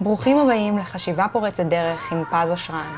[0.00, 2.96] ברוכים הבאים לחשיבה פורצת דרך עם פז אושרן,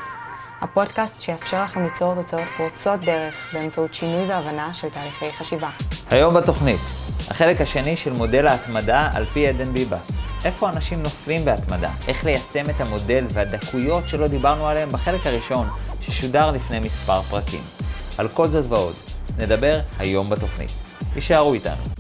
[0.61, 5.69] הפודקאסט שיאפשר לכם ליצור תוצאות פורצות דרך באמצעות שינוי והבנה של תהליכי חשיבה.
[6.11, 6.81] היום בתוכנית,
[7.31, 10.11] החלק השני של מודל ההתמדה על פי עדן ביבס.
[10.45, 15.69] איפה אנשים נופלים בהתמדה, איך ליישם את המודל והדקויות שלא דיברנו עליהם בחלק הראשון,
[16.01, 17.63] ששודר לפני מספר פרקים.
[18.19, 18.95] על כל זאת ועוד,
[19.39, 20.71] נדבר היום בתוכנית.
[21.15, 22.00] תישארו איתנו.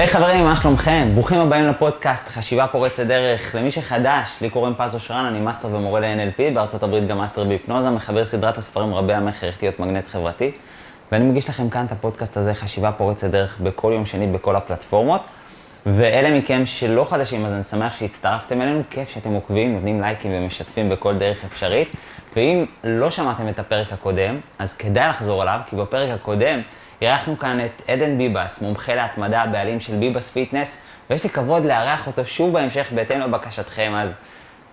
[0.00, 1.08] היי hey, חברים, מה שלומכם?
[1.14, 3.54] ברוכים הבאים לפודקאסט חשיבה פורצת דרך.
[3.54, 7.90] למי שחדש, לי קוראים פז אושרן, אני מאסטר ומורה ל-NLP, בארצות הברית גם מאסטר בהיפנוזה,
[7.90, 10.50] מחבר סדרת הספרים רבי המכר, איך להיות מגנט חברתי.
[11.12, 15.22] ואני מגיש לכם כאן את הפודקאסט הזה, חשיבה פורצת דרך, בכל יום שני בכל הפלטפורמות.
[15.86, 20.88] ואלה מכם שלא חדשים, אז אני שמח שהצטרפתם אלינו, כיף שאתם עוקבים, נותנים לייקים ומשתפים
[20.88, 21.88] בכל דרך אפשרית.
[22.36, 26.60] ואם לא שמעתם את הפרק הקודם, אז כדאי לחזור עליו, כי בפרק הקודם
[27.02, 30.78] אירחנו כאן את עדן ביבס, מומחה להתמדה, הבעלים של ביבס Fitness,
[31.10, 34.16] ויש לי כבוד לארח אותו שוב בהמשך בהתאם לבקשתכם, אז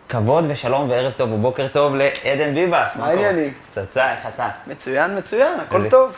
[0.09, 2.95] כבוד ושלום וערב טוב ובוקר טוב לעדן ביבס.
[2.97, 3.53] מה העניינים?
[3.71, 4.49] פצצה, איך אתה?
[4.67, 6.11] מצוין, מצוין, הכל איזה- טוב.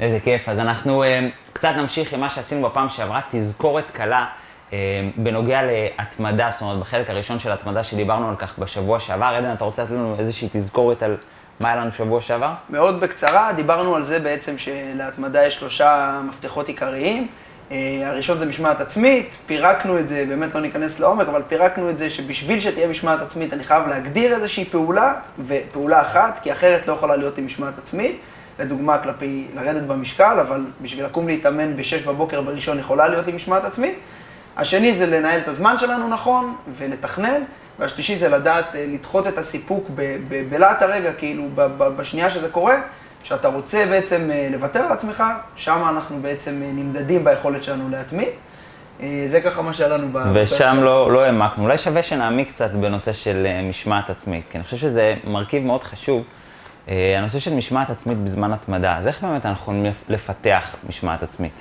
[0.00, 0.48] איזה כיף.
[0.48, 1.20] אז אנחנו אה,
[1.52, 4.26] קצת נמשיך עם מה שעשינו בפעם שעברה, תזכורת קלה
[4.72, 4.78] אה,
[5.16, 9.24] בנוגע להתמדה, זאת אומרת, בחלק הראשון של התמדה שדיברנו על כך בשבוע שעבר.
[9.26, 11.16] עדן, אתה רוצה לתת לנו איזושהי תזכורת על
[11.60, 12.52] מה היה לנו שבוע שעבר?
[12.70, 17.26] מאוד בקצרה, דיברנו על זה בעצם שלהתמדה יש שלושה מפתחות עיקריים.
[17.70, 21.98] אה, הראשון זה משמעת עצמית, פירקנו את זה, באמת לא ניכנס לעומק, אבל פירקנו את
[21.98, 25.14] זה שבשביל שתהיה משמעת עצמית אני חייב להגדיר איזושהי פעולה,
[25.46, 28.20] ופעולה אחת, כי אחרת לא יכולה להיות עם משמעת עצמית.
[28.58, 33.64] לדוגמה, כלפי לרדת במשקל, אבל בשביל לקום להתאמן ב-6 בבוקר בראשון יכולה להיות לי משמעת
[33.64, 33.94] עצמית.
[34.56, 37.40] השני זה לנהל את הזמן שלנו נכון ולתכנן,
[37.78, 39.90] והשלישי זה לדעת אה, לדחות את הסיפוק
[40.50, 41.44] בלהט הרגע, כאילו
[41.78, 42.76] בשנייה שזה קורה,
[43.24, 45.24] שאתה רוצה בעצם אה, לוותר על עצמך,
[45.56, 48.28] שם אנחנו בעצם אה, נמדדים ביכולת שלנו להתמיד.
[49.30, 50.18] זה ככה מה שהיה לנו ב...
[50.34, 51.64] ושם לא, לא העמקנו.
[51.64, 56.24] אולי שווה שנעמיק קצת בנושא של משמעת עצמית, כי אני חושב שזה מרכיב מאוד חשוב.
[56.88, 61.52] הנושא של משמעת עצמית בזמן התמדה, אז איך באמת אנחנו יכולים לפתח משמעת עצמית?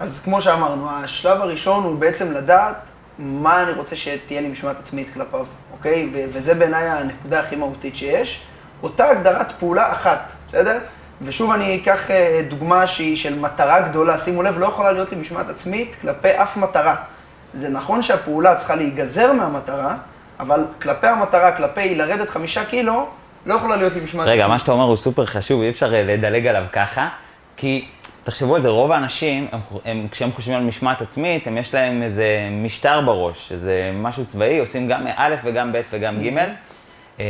[0.00, 2.76] אז כמו שאמרנו, השלב הראשון הוא בעצם לדעת
[3.18, 6.08] מה אני רוצה שתהיה לי משמעת עצמית כלפיו, אוקיי?
[6.12, 8.42] ו- וזה בעיניי הנקודה הכי מהותית שיש.
[8.82, 10.78] אותה הגדרת פעולה אחת, בסדר?
[11.22, 15.16] ושוב אני אקח אה, דוגמה שהיא של מטרה גדולה, שימו לב, לא יכולה להיות לי
[15.18, 16.96] משמעת עצמית כלפי אף מטרה.
[17.54, 19.96] זה נכון שהפעולה צריכה להיגזר מהמטרה,
[20.40, 23.08] אבל כלפי המטרה, כלפי לרדת חמישה קילו,
[23.46, 24.52] לא יכולה להיות לי משמעת רגע, עצמית.
[24.52, 27.08] מה שאתה אומר הוא סופר חשוב, אי אפשר אה, לדלג עליו ככה,
[27.56, 27.84] כי
[28.28, 32.02] תחשבו על זה, רוב האנשים, הם, הם, כשהם חושבים על משמעת עצמית, הם יש להם
[32.02, 36.38] איזה משטר בראש, איזה משהו צבאי, עושים גם א' וגם ב' וגם ג',
[37.20, 37.24] אה,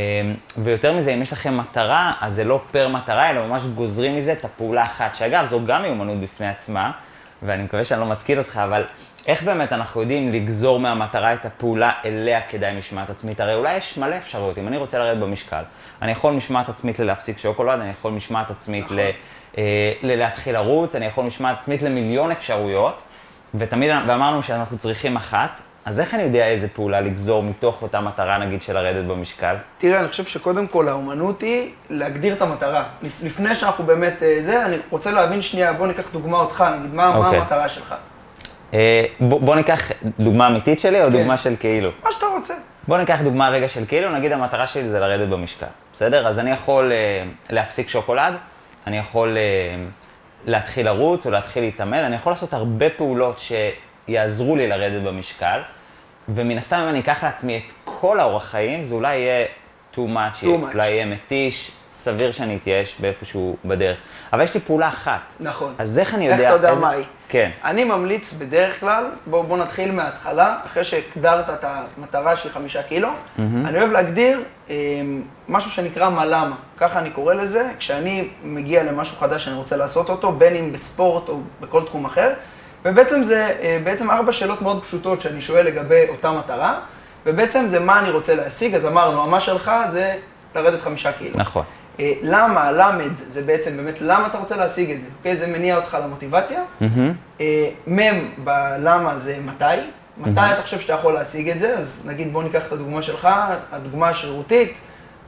[0.57, 4.31] ויותר מזה, אם יש לכם מטרה, אז זה לא פר מטרה, אלא ממש גוזרים מזה
[4.31, 6.91] את הפעולה האחת, שאגב, זו גם מיומנות בפני עצמה,
[7.43, 8.83] ואני מקווה שאני לא מתקיל אותך, אבל
[9.27, 13.39] איך באמת אנחנו יודעים לגזור מהמטרה את הפעולה אליה כדאי משמעת עצמית?
[13.39, 14.57] הרי אולי יש מלא אפשרויות.
[14.57, 15.61] אם אני רוצה לרדת במשקל,
[16.01, 18.97] אני יכול משמעת עצמית ללהפסיק שוקולד, אני יכול משמעת עצמית נכון.
[18.97, 19.09] ל,
[20.01, 23.01] ללהתחיל לרוץ, אני יכול משמעת עצמית למיליון אפשרויות,
[23.55, 25.49] ותמיד, ואמרנו שאנחנו צריכים אחת,
[25.85, 29.55] אז איך אני יודע איזה פעולה לגזור מתוך אותה מטרה, נגיד, של לרדת במשקל?
[29.77, 32.83] תראה, אני חושב שקודם כל האומנות היא להגדיר את המטרה.
[33.01, 36.93] לפ- לפני שאנחנו באמת אה, זה, אני רוצה להבין שנייה, בוא ניקח דוגמה אותך, נגיד,
[36.93, 37.39] מה, מה אוקיי.
[37.39, 37.95] המטרה שלך?
[38.73, 41.11] אה, בוא, בוא ניקח דוגמה אמיתית שלי או כן.
[41.17, 41.89] דוגמה של כאילו.
[42.03, 42.53] מה שאתה רוצה.
[42.87, 46.27] בוא ניקח דוגמה רגע של כאילו, נגיד המטרה שלי זה לרדת במשקל, בסדר?
[46.27, 48.33] אז אני יכול אה, להפסיק שוקולד,
[48.87, 49.41] אני יכול אה,
[50.45, 53.41] להתחיל לרוץ או להתחיל להתאמן, אני יכול לעשות הרבה פעולות
[54.07, 55.59] שיעזרו לי לרדת במשקל,
[56.29, 59.45] ומן הסתם אם אני אקח לעצמי את כל האורח חיים, זה אולי יהיה
[59.93, 60.73] too much, Too much.
[60.73, 63.97] אולי יהיה מתיש, סביר שאני אתייאש באיפשהו בדרך.
[64.33, 65.33] אבל יש לי פעולה אחת.
[65.39, 65.73] נכון.
[65.77, 66.55] אז איך אני איך יודע...
[66.55, 67.05] אתה יודע מה היא?
[67.29, 67.49] כן.
[67.63, 73.09] אני ממליץ בדרך כלל, בוא, בוא נתחיל מההתחלה, אחרי שהגדרת את המטרה של חמישה קילו,
[73.39, 74.75] אני אוהב להגדיר אה,
[75.49, 80.09] משהו שנקרא מה למה, ככה אני קורא לזה, כשאני מגיע למשהו חדש שאני רוצה לעשות
[80.09, 82.33] אותו, בין אם בספורט או בכל תחום אחר,
[82.85, 86.79] ובעצם זה אה, בעצם ארבע שאלות מאוד פשוטות שאני שואל לגבי אותה מטרה,
[87.25, 90.15] ובעצם זה מה אני רוצה להשיג, אז אמרנו, המה שלך זה
[90.55, 91.33] לרדת חמישה קילו.
[91.35, 91.63] נכון.
[91.99, 95.37] אה, למה, למד, זה בעצם באמת למה אתה רוצה להשיג את זה, אוקיי?
[95.37, 96.61] זה מניע אותך למוטיבציה.
[96.81, 97.13] מהמם.
[97.41, 99.65] אה, מ' בלמה זה מתי.
[100.17, 101.77] מתי אתה חושב שאתה יכול להשיג את זה?
[101.77, 103.27] אז נגיד בוא ניקח את הדוגמה שלך,
[103.71, 104.73] הדוגמה השרירותית,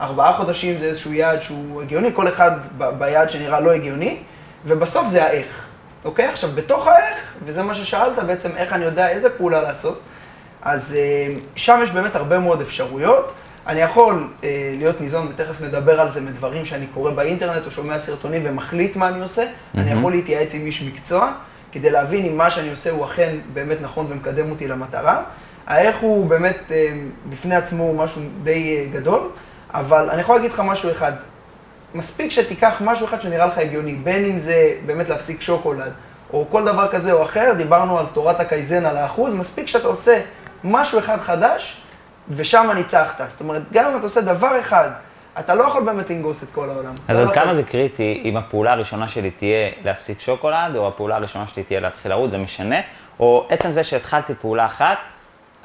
[0.01, 2.51] ארבעה חודשים זה איזשהו יעד שהוא הגיוני, כל אחד
[2.97, 4.17] ביעד שנראה לא הגיוני,
[4.65, 5.65] ובסוף זה האיך,
[6.05, 6.25] אוקיי?
[6.25, 9.99] עכשיו, בתוך האיך, וזה מה ששאלת בעצם, איך אני יודע איזה פעולה לעשות,
[10.61, 13.33] אז אה, שם יש באמת הרבה מאוד אפשרויות.
[13.67, 17.99] אני יכול אה, להיות ניזון, ותכף נדבר על זה, מדברים שאני קורא באינטרנט או שומע
[17.99, 19.43] סרטונים ומחליט מה אני עושה.
[19.75, 21.33] אני יכול להתייעץ עם איש מקצוע.
[21.71, 25.23] כדי להבין אם מה שאני עושה הוא אכן באמת נכון ומקדם אותי למטרה.
[25.67, 26.93] האיך הוא באמת אה,
[27.29, 29.29] בפני עצמו משהו די אה, גדול,
[29.73, 31.11] אבל אני יכול להגיד לך משהו אחד.
[31.95, 35.91] מספיק שתיקח משהו אחד שנראה לך הגיוני, בין אם זה באמת להפסיק שוקולד,
[36.33, 40.21] או כל דבר כזה או אחר, דיברנו על תורת הקייזן, על האחוז, מספיק שאתה עושה
[40.63, 41.81] משהו אחד חדש,
[42.35, 43.29] ושם ניצחת.
[43.29, 44.89] זאת אומרת, גם אם אתה עושה דבר אחד,
[45.39, 46.93] אתה לא יכול באמת לנגוס את כל העולם.
[47.07, 47.53] אז עד לא כמה.
[47.53, 52.11] זה קריטי אם הפעולה הראשונה שלי תהיה להפסיק שוקולד, או הפעולה הראשונה שלי תהיה להתחיל
[52.11, 52.75] לרוץ, זה משנה?
[53.19, 54.97] או עצם זה שהתחלתי פעולה אחת,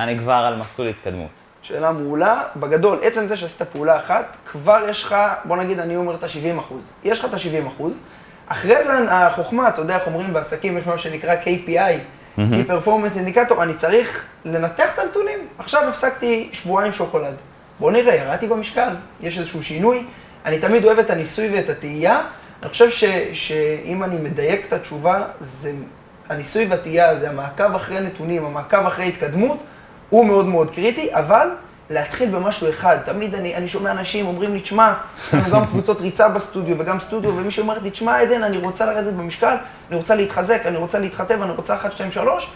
[0.01, 1.31] אני כבר על מסלול התקדמות.
[1.63, 2.43] שאלה מעולה.
[2.57, 6.61] בגדול, עצם זה שעשית פעולה אחת, כבר יש לך, בוא נגיד, אני אומר את ה-70
[6.61, 6.97] אחוז.
[7.05, 8.01] יש לך את ה-70 אחוז.
[8.49, 11.99] אחרי זה החוכמה, אתה יודע איך אומרים בעסקים, יש משהו שנקרא KPI,
[12.37, 15.39] Key Performance Indicator, אני צריך לנתח את הנתונים.
[15.59, 17.35] עכשיו הפסקתי שבועיים שוקולד.
[17.81, 18.89] בוא נראה, ירדתי במשקל,
[19.21, 20.05] יש איזשהו שינוי.
[20.45, 22.21] אני תמיד אוהב את הניסוי ואת התהייה.
[22.63, 25.73] אני חושב ש, שאם אני מדייק את התשובה, זה
[26.29, 29.59] הניסוי והתהייה, זה המעקב אחרי נתונים, המעקב אחרי התקדמות,
[30.11, 31.49] הוא מאוד מאוד קריטי, אבל
[31.91, 32.97] להתחיל במשהו אחד.
[33.05, 34.95] תמיד אני, אני שומע אנשים אומרים לי, תשמע,
[35.29, 38.87] יש לנו גם קבוצות ריצה בסטודיו וגם סטודיו, ומישהו אומר לי, תשמע, עדן, אני רוצה
[38.87, 39.55] לרדת במשקל,
[39.91, 42.51] אני רוצה להתחזק, אני רוצה להתחתב, אני רוצה 1, 2, 3,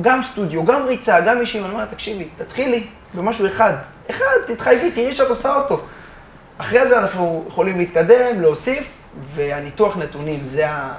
[0.00, 3.72] גם סטודיו, גם ריצה, גם אישים, אני אומר, תקשיבי, תתחילי במשהו אחד.
[4.10, 5.80] אחד, תתחייבי, תראי שאת עושה אותו.
[6.58, 8.90] אחרי זה אנחנו יכולים להתקדם, להוסיף,
[9.34, 10.94] והניתוח נתונים, זה ה...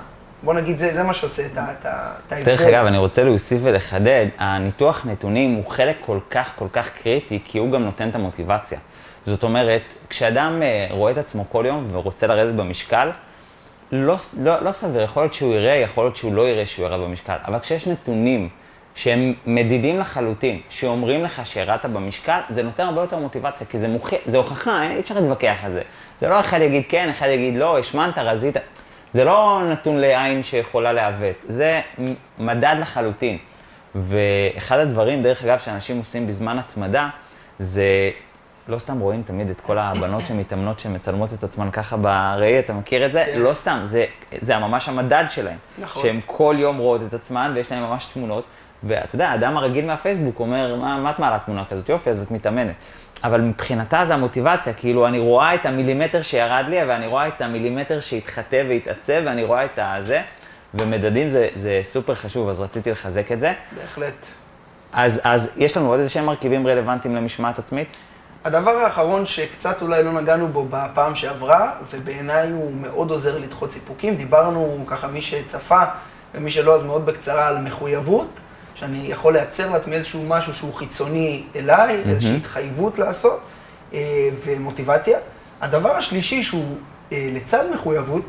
[0.46, 2.44] בוא נגיד, זה, זה מה שעושה את ההבדל.
[2.46, 7.40] דרך אגב, אני רוצה להוסיף ולחדד, הניתוח נתונים הוא חלק כל כך כל כך קריטי,
[7.46, 8.80] כי הוא גם נותן את המוטיבציה.
[9.26, 13.10] זאת אומרת, כשאדם אה, רואה את עצמו כל יום ורוצה לרדת במשקל,
[13.92, 17.00] לא, לא, לא סביר, יכול להיות שהוא יראה, יכול להיות שהוא לא יראה שהוא ירד
[17.00, 18.50] במשקל, אבל כשיש נתונים
[18.96, 24.14] שהם מדידים לחלוטין, שאומרים לך שירדת במשקל, זה נותן הרבה יותר מוטיבציה, כי זה, מוכ...
[24.26, 25.82] זה הוכחה, אי אפשר להתווכח על זה.
[26.20, 28.58] זה לא אחד יגיד כן, אחד יגיד לא, השמנת, רזית.
[29.16, 31.82] זה לא נתון לעין שיכולה לעוות, זה
[32.40, 33.38] מדד לחלוטין.
[33.96, 37.10] ואחד הדברים, דרך אגב, שאנשים עושים בזמן התמדה,
[37.60, 38.12] זה
[38.68, 43.06] לא סתם רואים תמיד את כל הבנות שמתאמנות שמצלמות את עצמן ככה בראי, אתה מכיר
[43.06, 43.26] את זה?
[43.26, 43.40] כן.
[43.40, 44.06] לא סתם, זה,
[44.42, 45.58] זה ממש המדד שלהם.
[45.78, 46.04] נכון.
[46.04, 48.44] שהן כל יום רואות את עצמן ויש להן ממש תמונות.
[48.84, 51.90] ואתה יודע, האדם הרגיל מהפייסבוק אומר, מה, מה את מעלה תמונה כזאת?
[51.90, 52.76] יופי, אז את מתאמנת.
[53.24, 58.00] אבל מבחינתה זה המוטיבציה, כאילו אני רואה את המילימטר שירד לי, ואני רואה את המילימטר
[58.00, 60.22] שהתחטא והתעצב, ואני רואה את הזה,
[60.74, 63.54] ומדדים זה, זה סופר חשוב, אז רציתי לחזק את זה.
[63.76, 64.14] בהחלט.
[64.94, 67.88] אז, אז יש לנו עוד איזה שהם מרכיבים רלוונטיים למשמעת עצמית?
[68.46, 74.16] הדבר האחרון שקצת אולי לא נגענו בו בפעם שעברה, ובעיניי הוא מאוד עוזר לדחות סיפוקים,
[74.16, 75.84] דיברנו ככה מי שצפה
[76.36, 78.28] ומי שלא אז מאוד בקצרה על מחויבות,
[78.76, 83.42] שאני יכול לייצר לעצמי איזשהו משהו שהוא חיצוני אליי, איזושהי התחייבות לעשות
[83.94, 85.20] אה, ומוטיבציה.
[85.62, 86.78] הדבר השלישי שהוא
[87.12, 88.26] אה, לצד מחויבות,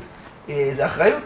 [0.49, 1.23] אה, זה אחריות,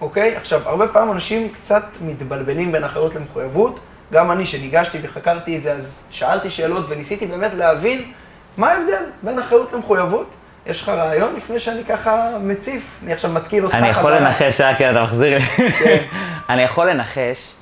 [0.00, 0.36] אוקיי?
[0.36, 3.80] עכשיו, הרבה פעמים אנשים קצת מתבלבלים בין אחריות למחויבות.
[4.12, 8.12] גם אני, שניגשתי וחקרתי את זה, אז שאלתי שאלות וניסיתי באמת להבין
[8.56, 10.30] מה ההבדל בין אחריות למחויבות.
[10.66, 12.98] יש לך רעיון לפני שאני ככה מציף?
[13.04, 14.12] אני עכשיו מתקיל אותך אני יכול.
[14.12, 15.44] לנחש, אה, כן, אתה מחזיר לי.
[15.70, 16.04] כן.
[16.50, 17.52] אני יכול לנחש,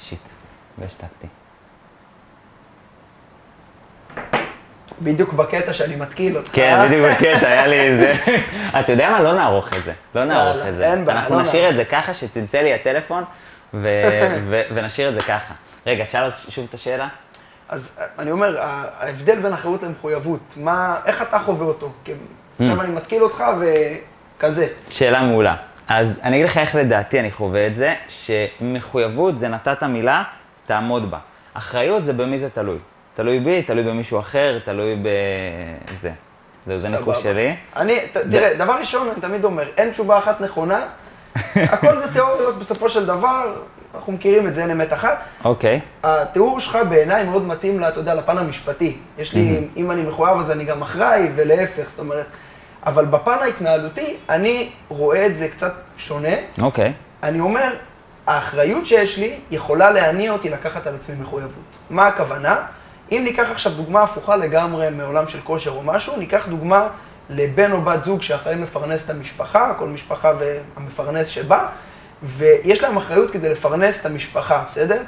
[0.00, 0.33] שיט,
[0.78, 1.26] והשתקתי.
[5.02, 6.50] בדיוק בקטע שאני מתקיל אותך.
[6.52, 8.14] כן, בדיוק בקטע, היה לי איזה...
[8.80, 9.22] אתה יודע מה?
[9.22, 9.92] לא נערוך את זה.
[10.14, 10.92] לא נערוך יאללה, את זה.
[10.92, 11.70] אין בעיה, אנחנו לא נשאיר.
[11.70, 13.24] את זה ככה, שצלצל לי הטלפון,
[14.74, 15.54] ונשאיר את זה ככה.
[15.86, 17.08] רגע, תשאל שוב את השאלה.
[17.68, 21.92] אז אני אומר, ההבדל בין אחריות למחויבות, מה, איך אתה חווה אותו?
[22.04, 22.12] כי
[22.60, 24.66] עכשיו אני מתקיל אותך וכזה.
[24.90, 25.56] שאלה מעולה.
[25.88, 30.22] אז אני אגיד לך איך לדעתי אני חווה את זה, שמחויבות זה נתת מילה,
[30.66, 31.18] תעמוד בה.
[31.54, 32.78] אחריות זה במי זה תלוי.
[33.14, 36.10] תלוי בי, תלוי במישהו אחר, תלוי בזה.
[36.66, 37.22] זהו, זה ניחוש.
[37.22, 37.56] שלי.
[37.76, 40.86] אני, ת, תראה, דבר ראשון, אני תמיד אומר, אין תשובה אחת נכונה,
[41.74, 43.54] הכל זה תיאוריות בסופו של דבר,
[43.94, 45.24] אנחנו מכירים את זה, אין אמת אחת.
[45.44, 45.80] אוקיי.
[46.02, 48.96] התיאור שלך בעיניי מאוד מתאים, לה, אתה יודע, לפן המשפטי.
[49.18, 52.26] יש לי, אם אני מחויב אז אני גם אחראי, ולהפך, זאת אומרת.
[52.86, 56.34] אבל בפן ההתנהלותי, אני רואה את זה קצת שונה.
[56.60, 56.92] אוקיי.
[57.22, 57.72] אני אומר,
[58.26, 61.64] האחריות שיש לי יכולה להניע אותי לקחת על עצמי מחויבות.
[61.90, 62.56] מה הכוונה?
[63.12, 66.88] אם ניקח עכשיו דוגמה הפוכה לגמרי מעולם של כושר או משהו, ניקח דוגמה
[67.30, 71.66] לבן או בת זוג שאחראי מפרנס את המשפחה, כל משפחה והמפרנס שבה,
[72.22, 75.02] ויש להם אחריות כדי לפרנס את המשפחה, בסדר?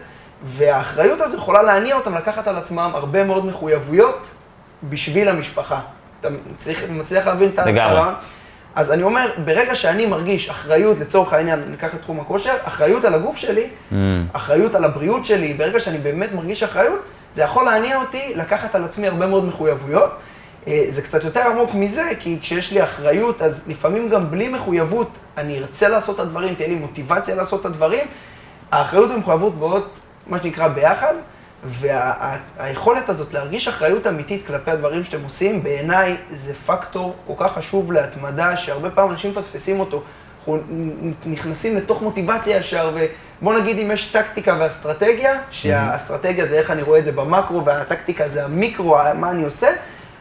[0.45, 4.27] והאחריות הזו יכולה להניע אותם לקחת על עצמם הרבה מאוד מחויבויות
[4.89, 5.81] בשביל המשפחה.
[6.21, 8.01] אתה מצליח, מצליח להבין את לגמרי.
[8.77, 13.15] אז אני אומר, ברגע שאני מרגיש אחריות, לצורך העניין, ניקח את תחום הכושר, אחריות על
[13.15, 13.95] הגוף שלי, Mm.
[14.33, 17.01] אחריות על הבריאות שלי, ברגע שאני באמת מרגיש אחריות,
[17.37, 20.11] זה יכול להניע אותי לקחת על עצמי הרבה מאוד מחויבויות.
[20.69, 25.11] אה, זה קצת יותר עמוק מזה, כי כשיש לי אחריות, אז לפעמים גם בלי מחויבות,
[25.39, 28.07] אני ארצה לעשות את הדברים, תהיה לי מוטיבציה לעשות את הדברים,
[28.73, 29.89] האחריות ומחויבות באות,
[30.27, 31.15] מה שנקרא, ביחד,
[31.65, 37.93] והיכולת הזאת להרגיש אחריות אמיתית כלפי הדברים שאתם עושים, בעיניי זה פקטור כל כך חשוב
[37.93, 40.03] להתמדה, שהרבה פעמים אנשים מפספסים אותו.
[40.39, 40.59] אנחנו
[41.27, 42.97] נכנסים לתוך מוטיבציה ישר,
[43.41, 48.29] ובוא נגיד אם יש טקטיקה ואסטרטגיה, שהאסטרטגיה זה איך אני רואה את זה במקרו, והטקטיקה
[48.29, 49.69] זה המיקרו, מה אני עושה,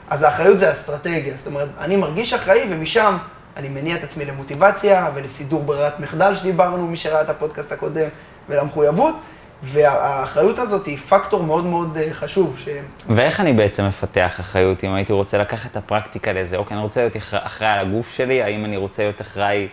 [0.10, 1.34] אז האחריות זה האסטרטגיה.
[1.38, 3.18] זאת אומרת, אני מרגיש אחראי, ומשם
[3.58, 8.08] אני מניע את עצמי למוטיבציה ולסידור ברירת מחדל שדיברנו, מי שראה את הפודקאסט הקודם,
[8.50, 9.16] ולמחויבות.
[9.64, 12.56] והאחריות הזאת היא פקטור מאוד מאוד אה, חשוב.
[12.58, 12.68] ש...
[13.10, 16.58] ואיך אני בעצם מפתח אחריות, אם הייתי רוצה לקחת את הפרקטיקה לזה?
[16.58, 19.68] אוקיי, אני רוצה להיות אחראי על הגוף שלי, האם אני רוצה להיות אחראי,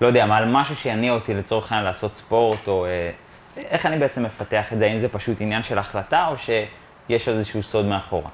[0.00, 3.10] לא יודע, מה, על משהו שיניע אותי לצורך העניין לעשות ספורט, או אה,
[3.56, 4.86] איך אני בעצם מפתח את זה?
[4.86, 8.30] האם זה פשוט עניין של החלטה, או שיש איזשהו סוד מאחורה?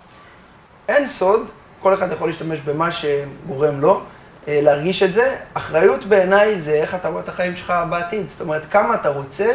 [0.89, 1.51] אין סוד,
[1.81, 4.01] כל אחד יכול להשתמש במה שגורם לו.
[4.49, 5.37] אה, להרגיש את זה.
[5.55, 8.29] אחריות בעיניי זה איך אתה רואה את החיים שלך בעתיד.
[8.29, 9.53] זאת אומרת, כמה אתה רוצה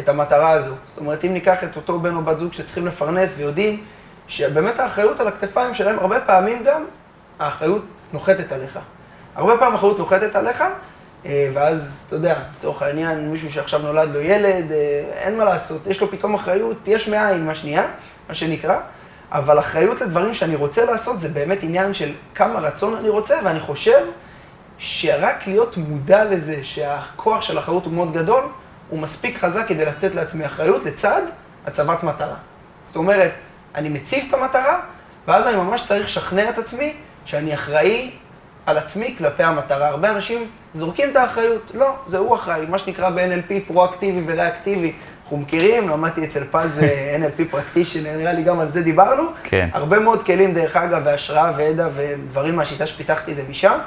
[0.00, 0.74] את המטרה הזו.
[0.86, 3.84] זאת אומרת, אם ניקח את אותו בן או בת זוג שצריכים לפרנס ויודעים
[4.28, 6.84] שבאמת האחריות על הכתפיים שלהם, הרבה פעמים גם
[7.38, 8.78] האחריות נוחתת עליך.
[9.34, 10.64] הרבה פעמים האחריות נוחתת עליך,
[11.26, 15.86] אה, ואז, אתה יודע, לצורך העניין, מישהו שעכשיו נולד לו ילד, אה, אין מה לעשות,
[15.86, 17.86] יש לו פתאום אחריות, יש מאין, מה שנייה,
[18.28, 18.78] מה שנקרא,
[19.32, 23.60] אבל אחריות לדברים שאני רוצה לעשות זה באמת עניין של כמה רצון אני רוצה, ואני
[23.60, 24.00] חושב
[24.78, 28.44] שרק להיות מודע לזה שהכוח של אחריות הוא מאוד גדול,
[28.92, 31.22] הוא מספיק חזק כדי לתת לעצמי אחריות לצד
[31.66, 32.34] הצבת מטרה.
[32.84, 33.30] זאת אומרת,
[33.74, 34.80] אני מציב את המטרה,
[35.28, 36.92] ואז אני ממש צריך לשכנע את עצמי
[37.24, 38.10] שאני אחראי
[38.66, 39.88] על עצמי כלפי המטרה.
[39.88, 44.92] הרבה אנשים זורקים את האחריות, לא, זה הוא אחראי, מה שנקרא ב-NLP פרואקטיבי וריאקטיבי.
[45.22, 49.22] אנחנו מכירים, למדתי אצל פז אה, NLP פרקטישן, נראה לי גם על זה דיברנו.
[49.42, 49.68] כן.
[49.72, 53.78] הרבה מאוד כלים, דרך אגב, והשראה וידע ודברים מהשיטה שפיתחתי זה משם.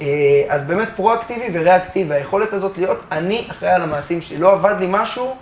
[0.00, 0.06] אה,
[0.48, 4.86] אז באמת פרואקטיבי וריאקטיבי, היכולת הזאת להיות, אני אחראי על המעשים שלי, לא עבד לי
[4.90, 5.36] משהו,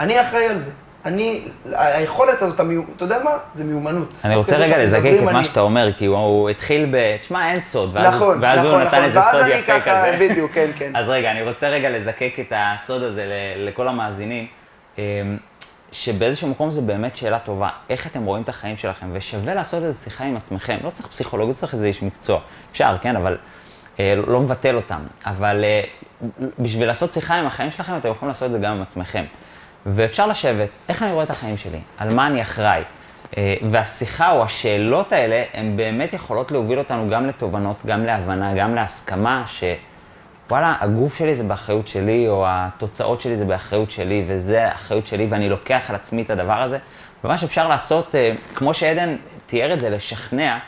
[0.00, 0.70] אני אחראי על זה.
[1.04, 2.60] אני, היכולת הזאת,
[2.96, 3.30] אתה יודע מה?
[3.54, 4.12] זה מיומנות.
[4.24, 7.16] אני רוצה רגע לזקק את מה שאתה אומר, כי הוא התחיל ב...
[7.16, 9.04] תשמע, אין סוד, ואז הוא נכון, נתן נכון.
[9.04, 10.16] איזה סוד יפה כזה.
[10.20, 10.96] בדיוק, כן, כן.
[10.96, 13.24] אז רגע, אני רוצה רגע לזקק את הסוד הזה
[13.56, 14.46] לכל המאזינים,
[14.98, 15.02] אמ,
[15.92, 19.98] שבאיזשהו מקום זו באמת שאלה טובה, איך אתם רואים את החיים שלכם, ושווה לעשות איזו
[19.98, 20.76] שיחה עם עצמכם.
[20.84, 22.40] לא צריך פסיכולוג, לא צריך איזה איש מקצוע.
[22.72, 23.36] אפשר, כן, אבל...
[24.00, 25.82] אה, לא מבטל אותם, אבל אה,
[26.58, 29.24] בשביל לעשות שיחה עם החיים שלכם, אתם יכולים לעשות את זה גם עם עצמכם.
[29.86, 31.78] ואפשר לשבת, איך אני רואה את החיים שלי?
[31.98, 32.82] על מה אני אחראי?
[33.36, 38.74] אה, והשיחה או השאלות האלה, הן באמת יכולות להוביל אותנו גם לתובנות, גם להבנה, גם
[38.74, 45.06] להסכמה, שוואלה, הגוף שלי זה באחריות שלי, או התוצאות שלי זה באחריות שלי, וזה האחריות
[45.06, 46.78] שלי, ואני לוקח על עצמי את הדבר הזה.
[47.24, 48.14] ומה שאפשר לעשות,
[48.54, 50.58] כמו שעדן תיאר את זה, לשכנע,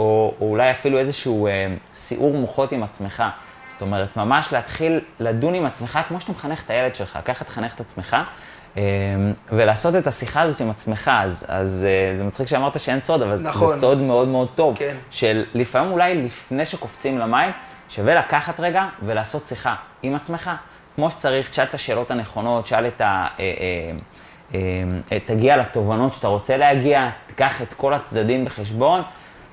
[0.00, 1.52] או, או אולי אפילו איזשהו אה,
[1.94, 3.24] סיעור מוחות עם עצמך.
[3.72, 7.74] זאת אומרת, ממש להתחיל לדון עם עצמך כמו שאתה מחנך את הילד שלך, ככה תחנך
[7.74, 8.16] את עצמך,
[8.76, 8.82] אה,
[9.52, 11.10] ולעשות את השיחה הזאת עם עצמך.
[11.14, 13.74] אז, אז אה, זה מצחיק שאמרת שאין סוד, אבל נכון.
[13.74, 14.76] זה סוד מאוד מאוד טוב.
[14.78, 14.96] כן.
[15.10, 17.50] של לפעמים אולי לפני שקופצים למים,
[17.88, 20.50] שווה לקחת רגע ולעשות שיחה עם עצמך,
[20.96, 23.26] כמו שצריך, תשאל את השאלות הנכונות, תשאל את ה...
[23.38, 23.44] אה,
[24.54, 24.60] אה,
[25.12, 29.02] אה, תגיע לתובנות שאתה רוצה להגיע, תיקח את כל הצדדים בחשבון,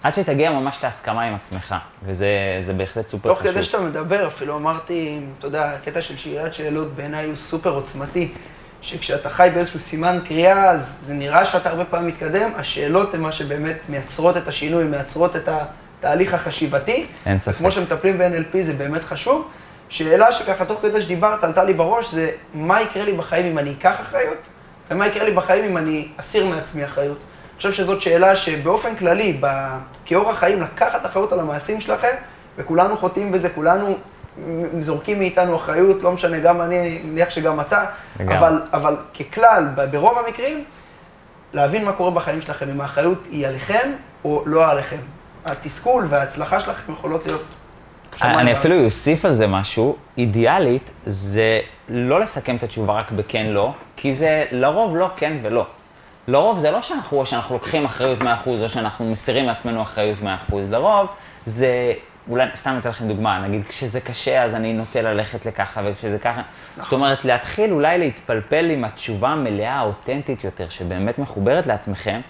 [0.07, 3.43] עד שתגיע ממש להסכמה עם עצמך, וזה בהחלט סופר חשוב.
[3.43, 7.69] תוך כדי שאתה מדבר, אפילו אמרתי, אתה יודע, הקטע של שאלת שאלות בעיניי הוא סופר
[7.69, 8.31] עוצמתי,
[8.81, 13.31] שכשאתה חי באיזשהו סימן קריאה, אז זה נראה שאתה הרבה פעמים מתקדם, השאלות הן מה
[13.31, 17.05] שבאמת מייצרות את השינוי, מייצרות את התהליך החשיבתי.
[17.25, 17.57] אין ספק.
[17.57, 19.47] כמו שמטפלים ב-NLP זה באמת חשוב.
[19.89, 23.73] שאלה שככה, תוך כדי שדיברת, עלתה לי בראש, זה מה יקרה לי בחיים אם אני
[23.79, 24.37] אקח אחריות,
[24.91, 27.19] ומה יקרה לי בחיים אם אני אסיר מעצמי אחריות.
[27.57, 29.41] חושב שזאת שאלה שבאופן כללי,
[30.05, 32.15] כאורח חיים, לקחת אחריות על המעשים שלכם,
[32.57, 33.97] וכולנו חוטאים בזה, כולנו
[34.79, 37.85] זורקים מאיתנו אחריות, לא משנה, גם אני, אני מניח שגם אתה,
[38.19, 40.63] אבל, אבל ככלל, ברוב המקרים,
[41.53, 43.91] להבין מה קורה בחיים שלכם, אם האחריות היא עליכם
[44.25, 44.97] או לא עליכם.
[45.45, 47.43] התסכול וההצלחה שלכם יכולות להיות...
[48.21, 51.59] אני אפילו אוסיף על זה משהו, אידיאלית זה
[51.89, 55.65] לא לסכם את התשובה רק בכן-לא, כי זה לרוב לא כן ולא.
[56.27, 60.17] לרוב זה לא שאנחנו, או שאנחנו לוקחים אחריות 100% או שאנחנו מסירים מעצמנו אחריות
[60.51, 61.07] 100%, לרוב
[61.45, 61.93] זה,
[62.29, 66.41] אולי סתם אתן לכם דוגמה, נגיד כשזה קשה אז אני נוטה ללכת לככה וכשזה ככה,
[66.77, 66.83] נכון.
[66.83, 72.21] זאת אומרת להתחיל אולי להתפלפל עם התשובה המלאה, האותנטית יותר, שבאמת מחוברת לעצמכם,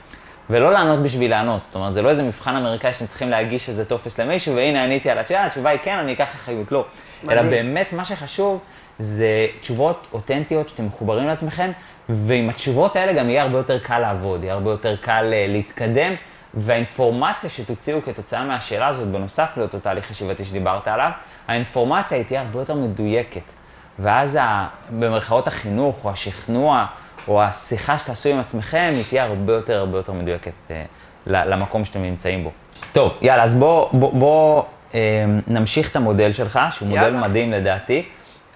[0.50, 3.86] ולא לענות בשביל לענות, זאת אומרת זה לא איזה מבחן אמריקאי שאתם צריכים להגיש איזה
[3.86, 6.86] טופס למישהו, והנה עניתי על התשובה, התשובה היא כן, אני אקח אחריות, לא.
[7.24, 7.40] מדהים.
[7.40, 8.60] אלא באמת מה שחשוב
[9.00, 11.72] זה תשובות אותנטיות שאתם מחוברים לעצמכם,
[12.10, 16.14] ועם התשובות האלה גם יהיה הרבה יותר קל לעבוד, יהיה הרבה יותר קל uh, להתקדם,
[16.54, 21.12] והאינפורמציה שתוציאו כתוצאה מהשאלה הזאת, בנוסף לאותו תהליך חשיבתי שדיברת עליו,
[21.48, 23.52] האינפורמציה היא תהיה הרבה יותר מדויקת.
[24.00, 24.68] ואז ה,
[25.00, 26.86] במרכאות החינוך, או השכנוע,
[27.28, 30.84] או השיחה שתעשו עם עצמכם, היא תהיה הרבה יותר, הרבה יותר מדויקת אה,
[31.28, 32.52] למקום שאתם נמצאים בו.
[32.92, 34.64] טוב, יאללה, אז בוא, בוא, בוא
[34.94, 37.10] אה, נמשיך את המודל שלך, שהוא יאללה.
[37.10, 38.06] מודל מדהים לדעתי.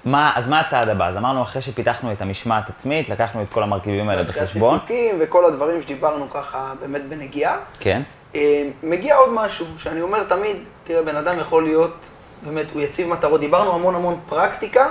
[0.05, 1.07] מה, אז מה הצעד הבא?
[1.07, 4.75] אז אמרנו, אחרי שפיתחנו את המשמעת עצמית, לקחנו את כל המרכיבים האלה בחשבון.
[4.75, 7.57] הציטוקים וכל הדברים שדיברנו ככה באמת בנגיעה.
[7.79, 8.01] כן.
[8.35, 11.95] אה, מגיע עוד משהו, שאני אומר תמיד, תראה, בן אדם יכול להיות,
[12.45, 13.39] באמת, הוא יציב מטרות.
[13.39, 14.87] דיברנו המון המון פרקטיקה,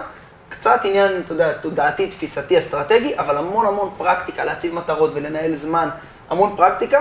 [0.48, 5.88] קצת עניין, אתה יודע, תודעתי, תפיסתי, אסטרטגי, אבל המון המון פרקטיקה, להציב מטרות ולנהל זמן,
[6.30, 7.00] המון פרקטיקה.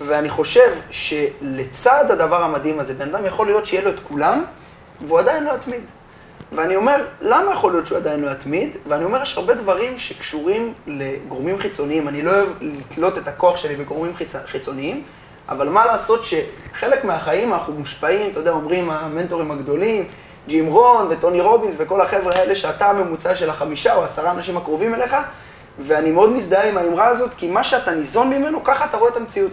[0.00, 4.44] ואני חושב שלצד הדבר המדהים הזה, בן אדם יכול להיות שיהיה לו את כולם,
[5.06, 5.80] והוא עדיין לא יתמיד.
[6.52, 8.76] ואני אומר, למה יכול להיות שהוא עדיין לא יתמיד?
[8.88, 12.08] ואני אומר, יש הרבה דברים שקשורים לגורמים חיצוניים.
[12.08, 14.36] אני לא אוהב לתלות את הכוח שלי בגורמים חיצ...
[14.46, 15.02] חיצוניים,
[15.48, 20.04] אבל מה לעשות שחלק מהחיים אנחנו מושפעים, אתה יודע, אומרים המנטורים הגדולים,
[20.48, 24.94] ג'ים רון וטוני רובינס וכל החבר'ה האלה, שאתה הממוצע של החמישה או עשרה אנשים הקרובים
[24.94, 25.16] אליך,
[25.86, 29.16] ואני מאוד מזדהה עם האמרה הזאת, כי מה שאתה ניזון ממנו, ככה אתה רואה את
[29.16, 29.52] המציאות.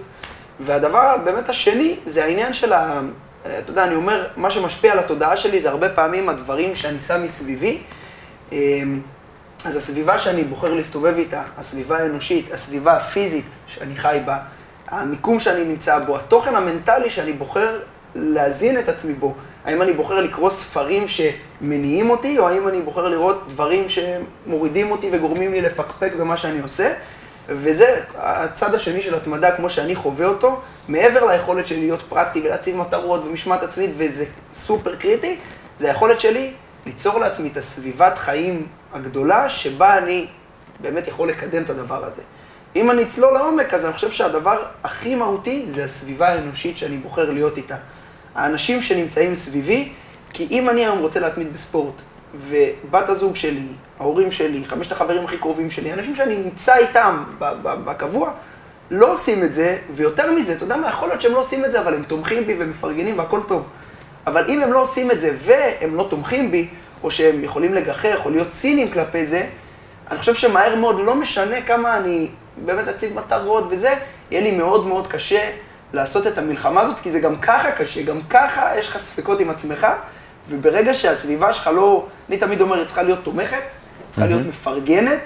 [0.60, 3.02] והדבר באמת השני, זה העניין של ה...
[3.46, 7.24] אתה יודע, אני אומר, מה שמשפיע על התודעה שלי זה הרבה פעמים הדברים שאני שם
[7.24, 7.78] מסביבי.
[8.52, 9.02] אמ,
[9.66, 14.38] אז הסביבה שאני בוחר להסתובב איתה, הסביבה האנושית, הסביבה הפיזית שאני חי בה,
[14.88, 17.80] המיקום שאני נמצא בו, התוכן המנטלי שאני בוחר
[18.16, 19.36] להזין את עצמי בו.
[19.66, 25.10] האם אני בוחר לקרוא ספרים שמניעים אותי, או האם אני בוחר לראות דברים שמורידים אותי
[25.12, 26.94] וגורמים לי לפקפק במה שאני עושה.
[27.48, 32.78] וזה הצד השני של התמדה, כמו שאני חווה אותו, מעבר ליכולת שלי להיות פרקטי ולהציב
[32.78, 35.38] מטרות ומשמעת עצמית, וזה סופר קריטי,
[35.80, 36.52] זה היכולת שלי
[36.86, 40.28] ליצור לעצמי את הסביבת חיים הגדולה, שבה אני
[40.80, 42.22] באמת יכול לקדם את הדבר הזה.
[42.76, 47.32] אם אני אצלול לעומק, אז אני חושב שהדבר הכי מהותי זה הסביבה האנושית שאני בוחר
[47.32, 47.76] להיות איתה.
[48.36, 49.92] האנשים שנמצאים סביבי,
[50.34, 51.94] כי אם אני היום רוצה להתמיד בספורט,
[52.48, 53.68] ובת הזוג שלי,
[54.00, 57.24] ההורים שלי, חמשת החברים הכי קרובים שלי, אנשים שאני נמצא איתם
[57.62, 58.32] בקבוע,
[58.92, 61.72] לא עושים את זה, ויותר מזה, אתה יודע מה, יכול להיות שהם לא עושים את
[61.72, 63.64] זה, אבל הם תומכים בי ומפרגנים והכל טוב.
[64.27, 66.68] אבל אם הם לא עושים את זה והם לא תומכים בי,
[67.03, 69.46] או שהם יכולים לגחך או להיות ציניים כלפי זה,
[70.12, 72.27] אני חושב שמהר מאוד, לא משנה כמה אני
[72.66, 73.94] באמת אציב מטרות וזה,
[74.31, 75.50] יהיה לי מאוד מאוד קשה
[75.94, 79.50] לעשות את המלחמה הזאת, כי זה גם ככה קשה, גם ככה יש לך ספקות עם
[79.50, 79.88] עצמך,
[80.50, 83.64] וברגע שהסביבה שלך לא, אני תמיד אומר, היא צריכה להיות תומכת,
[84.10, 85.20] צריכה להיות מפרגנת,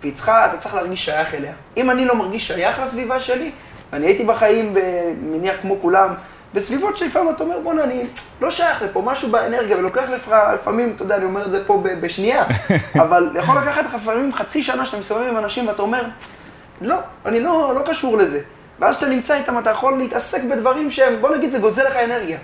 [0.00, 1.52] והיא צריכה, אתה צריך להרגיש שייך אליה.
[1.76, 3.50] אם אני לא מרגיש שייך לסביבה שלי,
[3.92, 4.74] אני הייתי בחיים,
[5.22, 6.14] מניח כמו כולם,
[6.54, 8.04] בסביבות שלפעמים אתה אומר, בואנה, אני
[8.40, 11.82] לא שייך לפה, משהו באנרגיה, ולוקח לך לפעמים, אתה יודע, אני אומר את זה פה
[12.00, 12.44] בשנייה,
[13.02, 16.02] אבל יכול לקחת לך לפעמים חצי שנה שאתה מסתובב עם אנשים ואתה אומר,
[16.80, 18.40] לא, אני לא, לא קשור לזה.
[18.78, 22.38] ואז כשאתה נמצא איתם, אתה יכול להתעסק בדברים שהם, בוא נגיד, זה גוזל לך אנרגיה.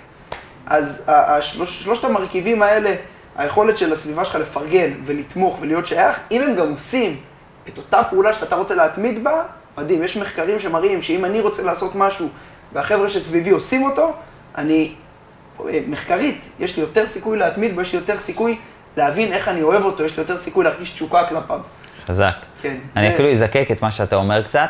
[0.67, 2.95] אז השלוש, שלושת המרכיבים האלה,
[3.37, 7.17] היכולת של הסביבה שלך לפרגן ולתמוך ולהיות שייך, אם הם גם עושים
[7.67, 9.43] את אותה פעולה שאתה רוצה להתמיד בה,
[9.77, 10.03] מדהים.
[10.03, 12.29] יש מחקרים שמראים שאם אני רוצה לעשות משהו
[12.73, 14.13] והחבר'ה שסביבי עושים אותו,
[14.57, 14.93] אני,
[15.87, 18.57] מחקרית, יש לי יותר סיכוי להתמיד בו, יש לי יותר סיכוי
[18.97, 21.59] להבין איך אני אוהב אותו, יש לי יותר סיכוי להרגיש תשוקה כלפיו.
[22.07, 22.33] חזק.
[22.61, 22.77] כן.
[22.95, 23.13] אני זה...
[23.13, 24.69] אפילו אזקק את מה שאתה אומר קצת.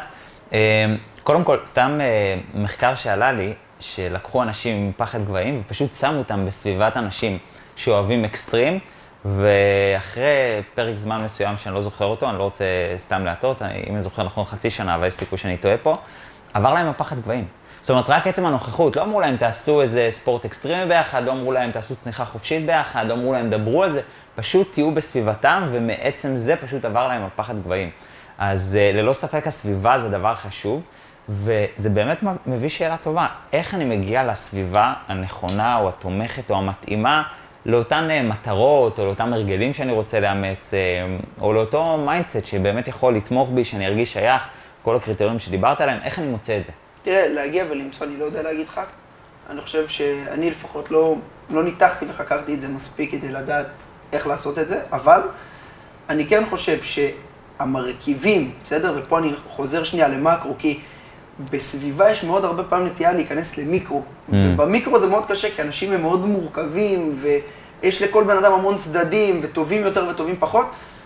[0.53, 0.85] אה,
[1.23, 6.45] קודם כל, סתם אה, מחקר שעלה לי, שלקחו אנשים עם פחד גבהים ופשוט שמו אותם
[6.45, 7.37] בסביבת אנשים
[7.75, 8.79] שאוהבים אקסטרים,
[9.25, 12.65] ואחרי פרק זמן מסוים שאני לא זוכר אותו, אני לא רוצה
[12.97, 15.95] סתם להטעות, אם אני זוכר נכון חצי שנה, אבל יש סיכוי שאני טועה פה,
[16.53, 17.47] עבר להם הפחד גבהים.
[17.81, 21.51] זאת אומרת, רק עצם הנוכחות, לא אמרו להם תעשו איזה ספורט אקסטרימי ביחד, לא אמרו
[21.51, 24.01] להם תעשו צניחה חופשית ביחד, לא אמרו להם דברו על זה,
[24.35, 27.89] פשוט תהיו בסביבתם, ומעצם זה פשוט עבר להם הפחד גבהים.
[28.37, 30.81] אז אה, ללא ספק הסביבה זה דבר חשוב.
[31.29, 37.23] וזה באמת מביא שאלה טובה, איך אני מגיע לסביבה הנכונה או התומכת או המתאימה
[37.65, 40.79] לאותן אה, מטרות או לאותם הרגלים שאני רוצה לאמץ, אה,
[41.41, 44.43] או לאותו mindset שבאמת יכול לתמוך בי, שאני ארגיש שייך,
[44.83, 46.71] כל הקריטריונים שדיברת עליהם, איך אני מוצא את זה?
[47.03, 48.81] תראה, להגיע ולמצוא, אני לא יודע להגיד לך.
[49.49, 51.15] אני חושב שאני לפחות לא,
[51.49, 53.67] לא ניתחתי וחקרתי את זה מספיק כדי לדעת
[54.13, 55.21] איך לעשות את זה, אבל
[56.09, 58.95] אני כן חושב שהמרכיבים, בסדר?
[58.97, 60.79] ופה אני חוזר שנייה למקרו, כי...
[61.51, 64.01] בסביבה יש מאוד הרבה פעמים נטייה להיכנס למיקרו.
[64.01, 64.33] Mm.
[64.33, 69.39] ובמיקרו זה מאוד קשה, כי אנשים הם מאוד מורכבים, ויש לכל בן אדם המון צדדים,
[69.43, 70.65] וטובים יותר וטובים פחות.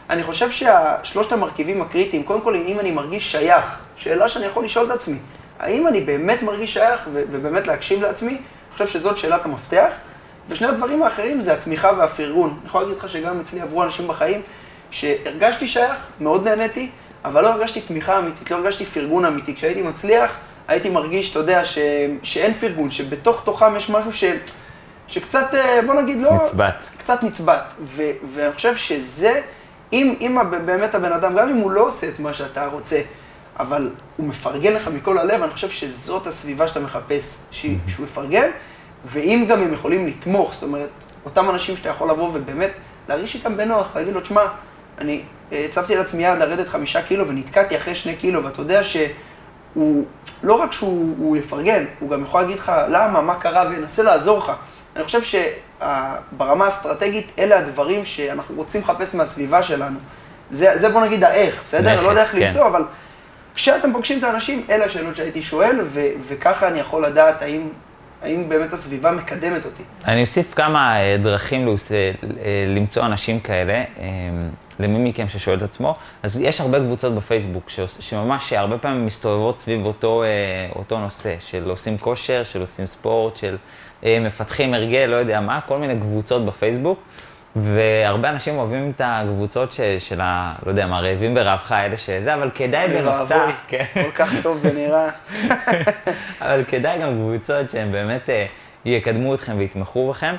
[0.09, 4.85] אני חושב שהשלושת המרכיבים הקריטיים, קודם כל, אם אני מרגיש שייך, שאלה שאני יכול לשאול
[4.85, 5.17] את עצמי,
[5.59, 9.91] האם אני באמת מרגיש שייך, ובאמת להקשיב לעצמי, אני חושב שזאת שאלת המפתח.
[10.49, 12.49] ושני הדברים האחרים זה התמיכה והפרגון.
[12.49, 14.41] אני יכול להגיד לך שגם אצלי עברו אנשים בחיים,
[14.91, 16.89] שהרגשתי שייך, מאוד נהניתי,
[17.25, 19.55] אבל לא הרגשתי תמיכה אמיתית, לא הרגשתי פרגון אמיתי.
[19.55, 20.31] כשהייתי מצליח,
[20.67, 21.77] הייתי מרגיש, אתה יודע, ש...
[22.23, 24.23] שאין פרגון, שבתוך תוכם יש משהו ש...
[25.07, 26.31] שקצת, אה, בוא נגיד, לא...
[26.43, 26.83] נצבט.
[26.97, 27.63] קצת נצבט.
[27.83, 29.41] ו- ואני חושב שזה,
[29.93, 33.01] אם, אם באמת הבן אדם, גם אם הוא לא עושה את מה שאתה רוצה,
[33.59, 38.49] אבל הוא מפרגן לך מכל הלב, אני חושב שזאת הסביבה שאתה מחפש, ש- שהוא יפרגן,
[39.05, 40.89] ואם גם הם יכולים לתמוך, זאת אומרת,
[41.25, 42.71] אותם אנשים שאתה יכול לבוא ובאמת
[43.09, 44.41] להרגיש איתם בנוח, להגיד לו, תשמע,
[44.97, 50.05] אני הצבתי לעצמי יד לרדת חמישה קילו ונתקעתי אחרי שני קילו, ואתה יודע שהוא,
[50.43, 54.37] לא רק שהוא הוא יפרגן, הוא גם יכול להגיד לך למה, מה קרה, וינסה לעזור
[54.39, 54.51] לך.
[54.95, 59.99] אני חושב שברמה האסטרטגית, אלה הדברים שאנחנו רוצים לחפש מהסביבה שלנו.
[60.51, 61.93] זה, זה בוא נגיד האיך, בסדר?
[61.93, 62.45] אני לא יודע איך נכס, כן.
[62.45, 62.83] למצוא, אבל
[63.55, 67.67] כשאתם פוגשים את האנשים, אלה השאלות שהייתי שואל, ו- וככה אני יכול לדעת האם,
[68.21, 69.83] האם באמת הסביבה מקדמת אותי.
[70.05, 72.11] אני אוסיף כמה אה, דרכים אה, אה,
[72.67, 73.83] למצוא אנשים כאלה, אה,
[74.81, 75.95] למי מכם ששואל את עצמו.
[76.23, 80.27] אז יש הרבה קבוצות בפייסבוק שממש הרבה פעמים מסתובבות סביב אותו, אה,
[80.75, 83.57] אותו נושא, של עושים כושר, של עושים ספורט, של
[84.05, 86.99] אה, מפתחים הרגל, לא יודע מה, כל מיני קבוצות בפייסבוק.
[87.55, 90.53] והרבה אנשים אוהבים את הקבוצות ש, של ה...
[90.65, 93.85] לא יודע מה, רעבים ברעבך, אלה שזה, אבל כדאי בנוסף, כן.
[94.03, 95.09] כל כך טוב זה נראה.
[96.41, 98.45] אבל כדאי גם קבוצות שהן באמת אה,
[98.85, 100.35] יקדמו אתכם ויתמכו בכם.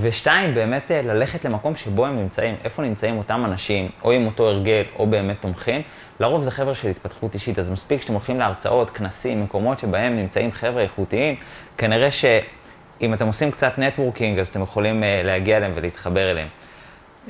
[0.00, 4.48] ושתיים, באמת אה, ללכת למקום שבו הם נמצאים, איפה נמצאים אותם אנשים, או עם אותו
[4.48, 5.82] הרגל, או באמת תומכים.
[6.20, 10.52] לרוב זה חבר'ה של התפתחות אישית, אז מספיק שאתם הולכים להרצאות, כנסים, מקומות שבהם נמצאים
[10.52, 11.34] חבר'ה איכותיים,
[11.78, 16.48] כנראה שאם אתם עושים קצת נטוורקינג, אז אתם יכולים אה, להגיע אליהם ולהתחבר אליהם.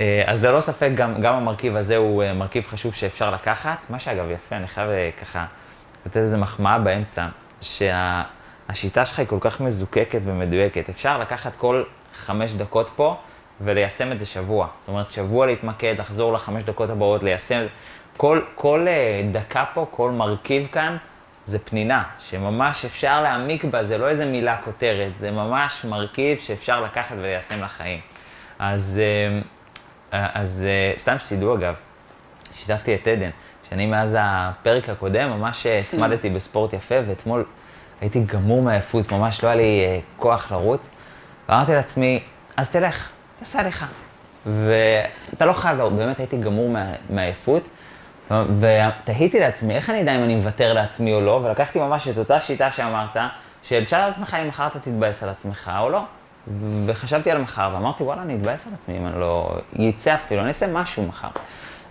[0.01, 3.87] אה, אז ללא ספק, גם, גם המרכיב הזה הוא מרכיב חשוב שאפשר לקחת.
[3.91, 5.47] מה שאגב יפה, אני חייב ככה
[6.07, 7.27] לתת איזה מחמאה באמצע,
[8.69, 10.89] שהשיטה שלך היא כל כך מזוקקת ומדויקת.
[10.89, 11.83] אפשר לקחת כל
[12.15, 13.17] חמש דקות פה
[13.61, 14.67] וליישם את זה שבוע.
[14.81, 17.67] זאת אומרת, שבוע להתמקד, לחזור לחמש דקות הבאות, ליישם.
[18.17, 20.97] כל, כל אה, דקה פה, כל מרכיב כאן,
[21.47, 26.81] זה פנינה, שממש אפשר להעמיק בה, זה לא איזה מילה כותרת, זה ממש מרכיב שאפשר
[26.81, 28.01] לקחת וליישם לחיים.
[28.59, 29.01] אז,
[30.13, 31.75] אה, אז אה, סתם שתדעו אגב,
[32.55, 33.31] שיתפתי את עדן,
[33.69, 37.45] שאני מאז הפרק הקודם ממש התמדתי בספורט יפה, ואתמול
[38.01, 40.91] הייתי גמור מעייפות, ממש לא היה לי אה, כוח לרוץ.
[41.49, 42.21] ואמרתי לעצמי,
[42.57, 43.87] אז תלך, תעשה הליכה.
[44.47, 46.77] ואתה לא חייב, לרוץ, באמת הייתי גמור
[47.11, 47.63] מעייפות.
[48.61, 52.41] ותהיתי לעצמי, איך אני אדע אם אני מוותר לעצמי או לא, ולקחתי ממש את אותה
[52.41, 53.17] שיטה שאמרת,
[53.63, 56.01] של תשאל לעצמך אם מחר אתה תתבאס על עצמך או לא.
[56.87, 60.49] וחשבתי על מחר, ואמרתי, וואלה, אני אתבאס על עצמי אם אני לא יצא אפילו, אני
[60.49, 61.29] אעשה משהו מחר.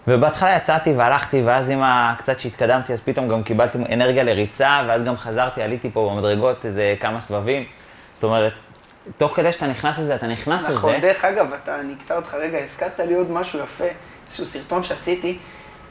[0.07, 2.15] ובהתחלה יצאתי והלכתי, ואז עם ה...
[2.17, 6.95] קצת שהתקדמתי, אז פתאום גם קיבלתי אנרגיה לריצה, ואז גם חזרתי, עליתי פה במדרגות איזה
[6.99, 7.63] כמה סבבים.
[8.13, 8.53] זאת אומרת,
[9.17, 10.73] תוך כדי שאתה נכנס לזה, אתה נכנס לזה.
[10.73, 13.85] נכון, דרך אגב, אתה, אני אקטע אותך רגע, הזכרת לי עוד משהו יפה,
[14.27, 15.37] איזשהו סרטון שעשיתי,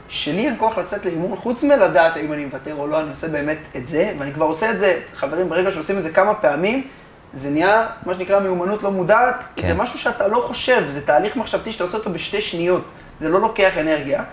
[0.09, 3.57] שלי אין כוח לצאת לאימון, חוץ מלדעת האם אני מוותר או לא, אני עושה באמת
[3.75, 6.87] את זה, ואני כבר עושה את זה, חברים, ברגע שעושים את זה כמה פעמים,
[7.33, 9.67] זה נהיה מה שנקרא מיומנות לא מודעת, כן.
[9.67, 12.85] זה משהו שאתה לא חושב, זה תהליך מחשבתי שאתה עושה אותו בשתי שניות,
[13.19, 14.23] זה לא לוקח אנרגיה,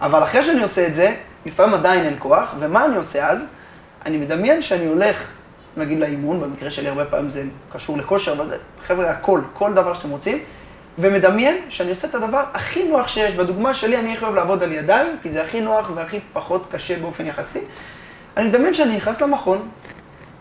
[0.00, 1.14] אבל אחרי שאני עושה את זה,
[1.46, 3.44] לפעמים עדיין אין כוח, ומה אני עושה אז?
[4.06, 5.30] אני מדמיין שאני הולך,
[5.76, 9.94] נגיד לאימון, במקרה שלי הרבה פעמים זה קשור לכושר, אבל זה, חבר'ה, הכל, כל דבר
[9.94, 10.38] שאתם רוצים,
[10.98, 13.34] ומדמיין שאני עושה את הדבר הכי נוח שיש.
[13.34, 16.98] בדוגמה שלי אני הכי אוהב לעבוד על ידיים, כי זה הכי נוח והכי פחות קשה
[16.98, 17.60] באופן יחסי.
[18.36, 19.68] אני מדמיין שאני נכנס למכון,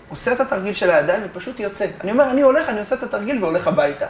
[0.09, 1.85] עושה את התרגיל של הידיים ופשוט יוצא.
[2.03, 4.05] אני אומר, אני הולך, אני עושה את התרגיל והולך הביתה.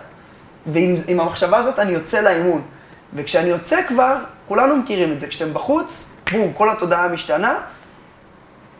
[0.67, 2.61] ועם עם המחשבה הזאת אני יוצא לאימון.
[3.13, 4.15] וכשאני יוצא כבר,
[4.47, 7.55] כולנו מכירים את זה, כשאתם בחוץ, בום, כל התודעה משתנה.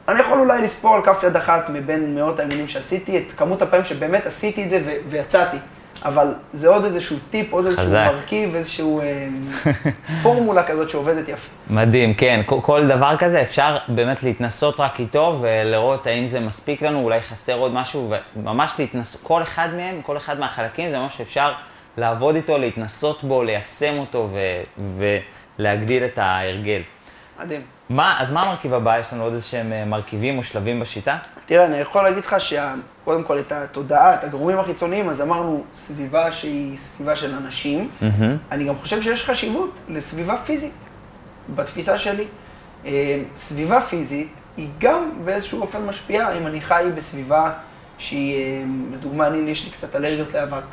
[0.07, 3.85] אני יכול אולי לספור על כף יד אחת מבין מאות האימונים שעשיתי, את כמות הפעמים
[3.85, 5.57] שבאמת עשיתי את זה ו- ויצאתי.
[6.05, 8.07] אבל זה עוד איזשהו טיפ, עוד איזשהו חזק.
[8.07, 9.27] מרכיב, איזשהו אה,
[10.23, 11.49] פורמולה כזאת שעובדת יפה.
[11.69, 12.41] מדהים, כן.
[12.45, 17.21] כל, כל דבר כזה אפשר באמת להתנסות רק איתו ולראות האם זה מספיק לנו, אולי
[17.21, 21.51] חסר עוד משהו, וממש להתנסות, כל אחד מהם, כל אחד מהחלקים, זה ממש שאפשר
[21.99, 24.39] לעבוד איתו, להתנסות בו, ליישם אותו ו,
[25.59, 26.81] ולהגדיל את ההרגל.
[27.43, 27.61] מדהים.
[27.89, 28.99] מה, אז מה המרכיב הבא?
[28.99, 31.17] יש לנו עוד איזה שהם אה, מרכיבים או שלבים בשיטה?
[31.45, 36.31] תראה, אני יכול להגיד לך שקודם כל את התודעה, את הגורמים החיצוניים, אז אמרנו סביבה
[36.31, 37.89] שהיא סביבה של אנשים.
[38.01, 38.37] מהמם.
[38.51, 40.73] אני גם חושב שיש חשיבות לסביבה פיזית,
[41.55, 42.25] בתפיסה שלי.
[42.85, 47.53] אה, סביבה פיזית היא גם באיזשהו אופן משפיעה, אם אני חי בסביבה
[47.97, 50.63] שהיא, אה, לדוגמה, אני, יש לי קצת אלרגיות לאבק,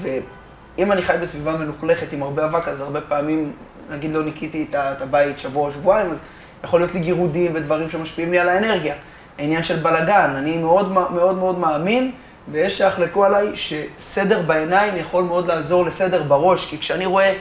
[0.00, 3.52] ואם אני חי בסביבה מלוכלכת עם הרבה אבק, אז הרבה פעמים,
[3.90, 6.24] נגיד לא ניקיתי את הבית שבוע או שבועיים, אז
[6.64, 8.94] יכול להיות לי גירודים ודברים שמשפיעים לי על האנרגיה.
[9.38, 12.10] העניין של בלאגן, אני מאוד מאוד מאוד מאמין,
[12.52, 17.34] ויש שיחלקו עליי, שסדר בעיניים יכול מאוד לעזור לסדר בראש, כי כשאני רואה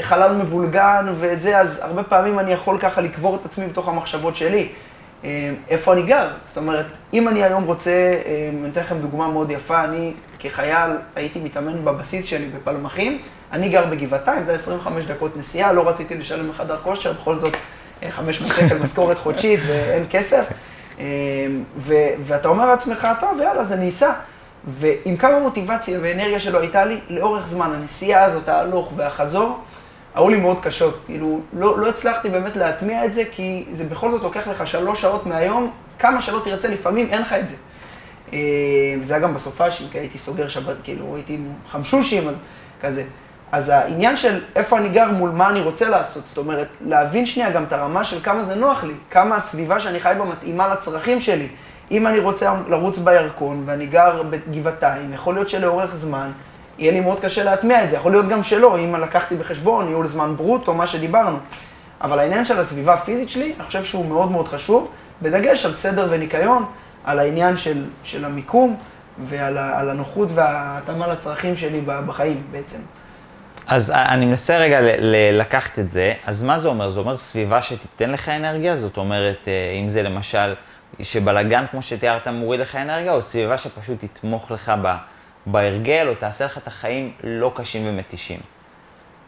[0.00, 4.68] חלל מבולגן וזה, אז הרבה פעמים אני יכול ככה לקבור את עצמי בתוך המחשבות שלי.
[5.24, 6.28] אה, איפה אני גר?
[6.46, 10.12] זאת אומרת, אם אני היום רוצה, אה, אני אתן לכם דוגמה מאוד יפה, אני
[10.50, 16.14] כחייל הייתי מתאמן בבסיס שלי בפלמחים, אני גר בגבעתיים, זה 25 דקות נסיעה, לא רציתי
[16.14, 17.56] לשלם לחדר כושר, בכל זאת
[18.10, 20.52] 500 אה, שקל משכורת חודשית ואין כסף.
[20.98, 21.04] אה,
[21.78, 24.12] ו- ואתה אומר לעצמך, טוב, יאללה, אז אני אסע.
[24.68, 29.58] ועם כמה מוטיבציה ואנרגיה שלו הייתה לי לאורך זמן, הנסיעה הזאת, ההלוך והחזור,
[30.14, 31.00] היו לי מאוד קשות.
[31.06, 35.00] כאילו, לא, לא הצלחתי באמת להטמיע את זה, כי זה בכל זאת לוקח לך שלוש
[35.00, 37.56] שעות מהיום, כמה שלא תרצה, לפעמים אין לך את זה.
[38.32, 38.38] אה,
[39.00, 41.38] וזה היה גם בסופ"שים, כי הייתי סוגר שבת, כאילו, הייתי
[41.70, 42.34] חמשושים, אז
[42.82, 43.04] כזה.
[43.52, 47.50] אז העניין של איפה אני גר מול מה אני רוצה לעשות, זאת אומרת, להבין שנייה
[47.50, 51.20] גם את הרמה של כמה זה נוח לי, כמה הסביבה שאני חי בה מתאימה לצרכים
[51.20, 51.48] שלי.
[51.90, 56.30] אם אני רוצה לרוץ בירקון ואני גר בגבעתיים, יכול להיות שלאורך זמן
[56.78, 60.06] יהיה לי מאוד קשה להטמיע את זה, יכול להיות גם שלא, אם לקחתי בחשבון ניהול
[60.06, 61.38] זמן ברוטו, מה שדיברנו.
[62.00, 64.88] אבל העניין של הסביבה הפיזית שלי, אני חושב שהוא מאוד מאוד חשוב,
[65.22, 66.64] בדגש על סדר וניקיון,
[67.06, 68.76] על העניין של, של המיקום
[69.24, 69.58] ועל
[69.90, 72.78] הנוחות וההתאמה לצרכים שלי בחיים בעצם.
[73.66, 76.90] אז אני מנסה רגע ל- לקחת את זה, אז מה זה אומר?
[76.90, 78.76] זה אומר סביבה שתיתן לך אנרגיה?
[78.76, 80.54] זאת אומרת, אה, אם זה למשל,
[81.02, 84.96] שבלאגן, כמו שתיארת, מוריד לך אנרגיה, או סביבה שפשוט תתמוך לך ב-
[85.46, 88.40] בהרגל, או תעשה לך את החיים לא קשים ומתישים?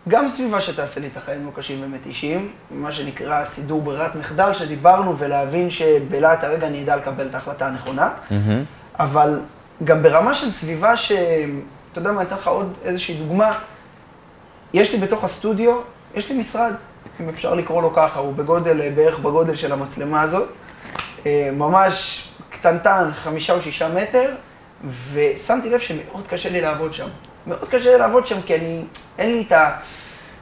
[0.08, 5.18] גם סביבה שתעשה לי את החיים לא קשים ומתישים, מה שנקרא סידור ברירת מחדל, שדיברנו,
[5.18, 8.34] ולהבין שבלהט הרגע אני אדע לקבל את ההחלטה הנכונה, mm-hmm.
[8.98, 9.40] אבל
[9.84, 11.12] גם ברמה של סביבה ש...
[11.92, 13.58] אתה יודע מה, אתן לך עוד איזושהי דוגמה.
[14.72, 15.80] יש לי בתוך הסטודיו,
[16.14, 16.72] יש לי משרד,
[17.20, 20.48] אם אפשר לקרוא לו ככה, הוא בגודל, בערך בגודל של המצלמה הזאת,
[21.26, 24.34] אה, ממש קטנטן, חמישה או שישה מטר,
[25.12, 27.08] ושמתי לב שמאוד קשה לי לעבוד שם.
[27.48, 28.84] מאוד קשה לעבוד שם, כי אני,
[29.18, 29.70] אין לי את, ה,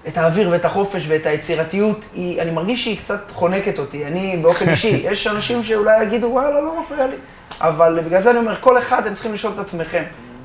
[0.09, 4.07] את האוויר ואת החופש ואת היצירתיות, היא, אני מרגיש שהיא קצת חונקת אותי.
[4.07, 7.17] אני באופן אישי, יש אנשים שאולי יגידו, וואלה, לא מפריע לי.
[7.61, 10.03] אבל בגלל זה אני אומר, כל אחד, אתם צריכים לשאול את עצמכם.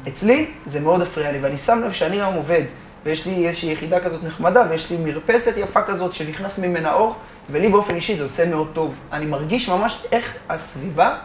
[0.08, 2.64] אצלי זה מאוד הפריע לי, ואני שם לב שאני היום עובד
[3.04, 7.16] ויש לי איזושהי יחידה כזאת נחמדה, ויש לי מרפסת יפה כזאת שנכנס ממנה אור,
[7.50, 8.94] ולי באופן אישי זה עושה מאוד טוב.
[9.12, 11.16] אני מרגיש ממש איך הסביבה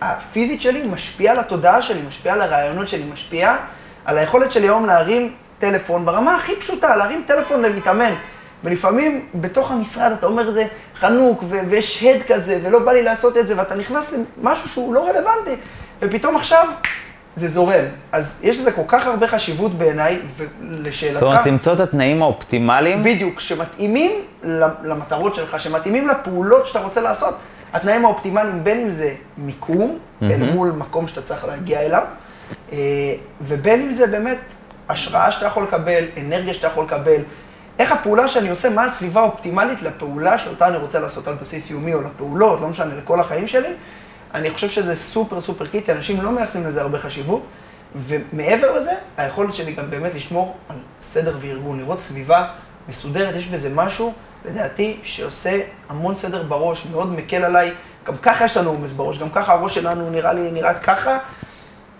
[0.00, 3.56] הפיזית שלי משפיעה על התודעה שלי, משפיעה על הרעיונות שלי, משפיעה
[4.08, 8.12] על היכולת שלי היום להרים טלפון ברמה הכי פשוטה, להרים טלפון למתאמן.
[8.64, 13.36] ולפעמים בתוך המשרד אתה אומר זה חנוק ו- ויש הד כזה ולא בא לי לעשות
[13.36, 15.60] את זה ואתה נכנס למשהו שהוא לא רלוונטי
[16.02, 16.68] ופתאום עכשיו
[17.36, 17.84] זה זורם.
[18.12, 21.20] אז יש לזה כל כך הרבה חשיבות בעיניי, ולשאלתך...
[21.20, 23.02] זאת אומרת, למצוא את התנאים האופטימליים?
[23.02, 24.12] בדיוק, שמתאימים
[24.84, 27.34] למטרות שלך, שמתאימים לפעולות שאתה רוצה לעשות.
[27.72, 30.24] התנאים האופטימליים, בין אם זה מיקום, mm-hmm.
[30.24, 32.02] אל מול מקום שאתה צריך להגיע אליו,
[33.40, 34.38] ובין אם זה באמת
[34.88, 37.20] השראה שאתה יכול לקבל, אנרגיה שאתה יכול לקבל,
[37.78, 41.94] איך הפעולה שאני עושה, מה הסביבה האופטימלית לפעולה שאותה אני רוצה לעשות על בסיס יומי,
[41.94, 43.68] או לפעולות, לא משנה, לכל החיים שלי.
[44.34, 47.42] אני חושב שזה סופר סופר קריטי, אנשים לא מייחסים לזה הרבה חשיבות,
[47.96, 52.48] ומעבר לזה, היכולת שלי גם באמת לשמור על סדר וארגון, לראות סביבה
[52.88, 54.12] מסודרת, יש בזה משהו,
[54.44, 57.72] לדעתי, שעושה המון סדר בראש, מאוד מקל עליי.
[58.06, 61.18] גם ככה יש לנו עומס בראש, גם ככה הראש שלנו נראה לי נראה ככה,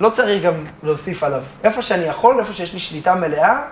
[0.00, 1.42] לא צריך גם להוסיף עליו.
[1.64, 3.62] איפה שאני יכול, איפה שיש לי שליטה מלאה,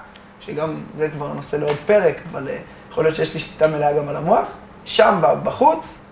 [0.41, 2.59] שגם זה כבר נושא לעוד פרק, אבל אה,
[2.91, 4.47] יכול להיות שיש לי שליטה מלאה גם על המוח,
[4.85, 6.05] שם בחוץ,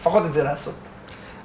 [0.00, 0.74] לפחות את זה לעשות.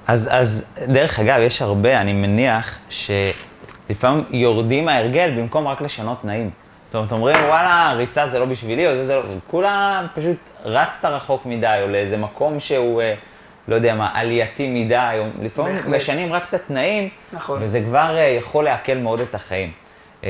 [0.07, 6.49] אז, אז דרך אגב, יש הרבה, אני מניח, שלפעמים יורדים מההרגל במקום רק לשנות תנאים.
[6.87, 11.05] זאת אומרת, אומרים, וואלה, ריצה זה לא בשבילי, או זה זה לא, כולה פשוט רצת
[11.05, 13.13] רחוק מדי, או לאיזה מקום שהוא, אה,
[13.67, 15.95] לא יודע מה, עלייתי מדי, או לפעמים בהחלט.
[15.95, 17.59] משנים רק את התנאים, נכון.
[17.63, 19.71] וזה כבר אה, יכול לעכל מאוד את החיים.
[20.23, 20.29] אה,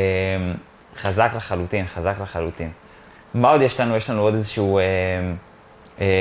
[0.97, 2.71] חזק לחלוטין, חזק לחלוטין.
[3.33, 3.95] מה עוד יש לנו?
[3.95, 4.79] יש לנו עוד איזשהו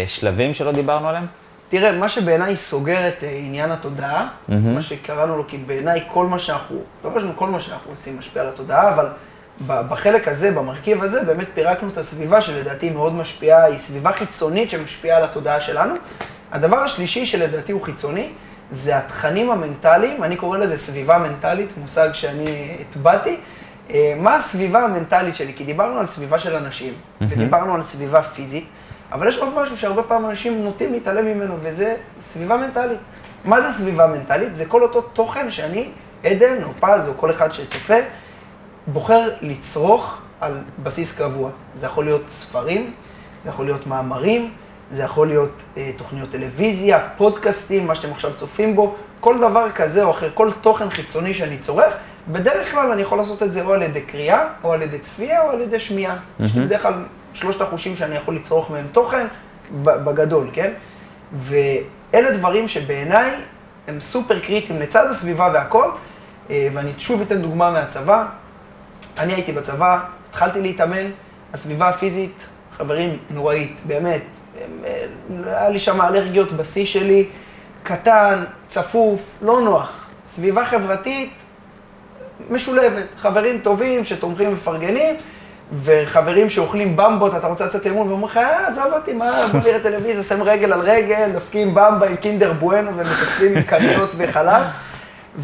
[0.07, 1.27] שלבים שלא דיברנו עליהם?
[1.69, 4.53] תראה, מה שבעיניי סוגר את אה, עניין התודעה, mm-hmm.
[4.53, 8.43] מה שקראנו לו, כי בעיניי כל מה שאנחנו, לא חשבנו כל מה שאנחנו עושים משפיע
[8.43, 9.09] על התודעה, אבל
[9.67, 15.19] בחלק הזה, במרכיב הזה, באמת פירקנו את הסביבה שלדעתי מאוד משפיעה, היא סביבה חיצונית שמשפיעה
[15.19, 15.95] על התודעה שלנו.
[16.53, 18.29] הדבר השלישי שלדעתי הוא חיצוני,
[18.73, 23.37] זה התכנים המנטליים, אני קורא לזה סביבה מנטלית, מושג שאני הטבעתי.
[23.91, 25.53] אה, מה הסביבה המנטלית שלי?
[25.57, 27.25] כי דיברנו על סביבה של אנשים, mm-hmm.
[27.29, 28.65] ודיברנו על סביבה פיזית.
[29.13, 32.99] אבל יש עוד משהו שהרבה פעמים אנשים נוטים להתעלם ממנו, וזה סביבה מנטלית.
[33.45, 34.57] מה זה סביבה מנטלית?
[34.57, 35.89] זה כל אותו תוכן שאני,
[36.25, 37.95] עדן או פז או כל אחד שצופה,
[38.87, 40.53] בוחר לצרוך על
[40.83, 41.51] בסיס קבוע.
[41.79, 42.93] זה יכול להיות ספרים,
[43.45, 44.51] זה יכול להיות מאמרים,
[44.95, 50.05] זה יכול להיות אה, תוכניות טלוויזיה, פודקאסטים, מה שאתם עכשיו צופים בו, כל דבר כזה
[50.05, 51.95] או אחר, כל תוכן חיצוני שאני צורך,
[52.29, 55.43] בדרך כלל אני יכול לעשות את זה או על ידי קריאה, או על ידי צפייה,
[55.43, 56.15] או על ידי שמיעה.
[56.17, 56.45] Mm-hmm.
[56.45, 57.05] יש לי בדרך כלל
[57.35, 59.27] שלושת החושים שאני יכול לצרוך מהם תוכן,
[59.83, 60.73] בגדול, כן?
[61.33, 63.31] ואלה דברים שבעיניי
[63.89, 65.91] הם סופר קריטיים לצד הסביבה והכל,
[66.51, 68.27] אה, ואני שוב אתן דוגמה מהצבא.
[69.19, 71.11] אני הייתי בצבא, התחלתי להתאמן,
[71.55, 72.35] הסביבה הפיזית,
[72.77, 74.23] חברים, נוראית, באמת.
[74.85, 75.07] אה,
[75.47, 77.27] היה לי שם אלרגיות בשיא שלי,
[77.83, 80.07] קטן, צפוף, לא נוח.
[80.29, 81.33] סביבה חברתית
[82.51, 85.15] משולבת, חברים טובים שתומכים ומפרגנים,
[85.85, 89.81] וחברים שאוכלים במבות, אתה רוצה לצאת לאמון, ואומרים לך, אה, עזוב אותי, מה, בוא נראה
[89.81, 94.63] טלוויזיה, שם רגל על רגל, דופקים במבה עם קינדר בואנו ומתאספים עם כריות וחלב.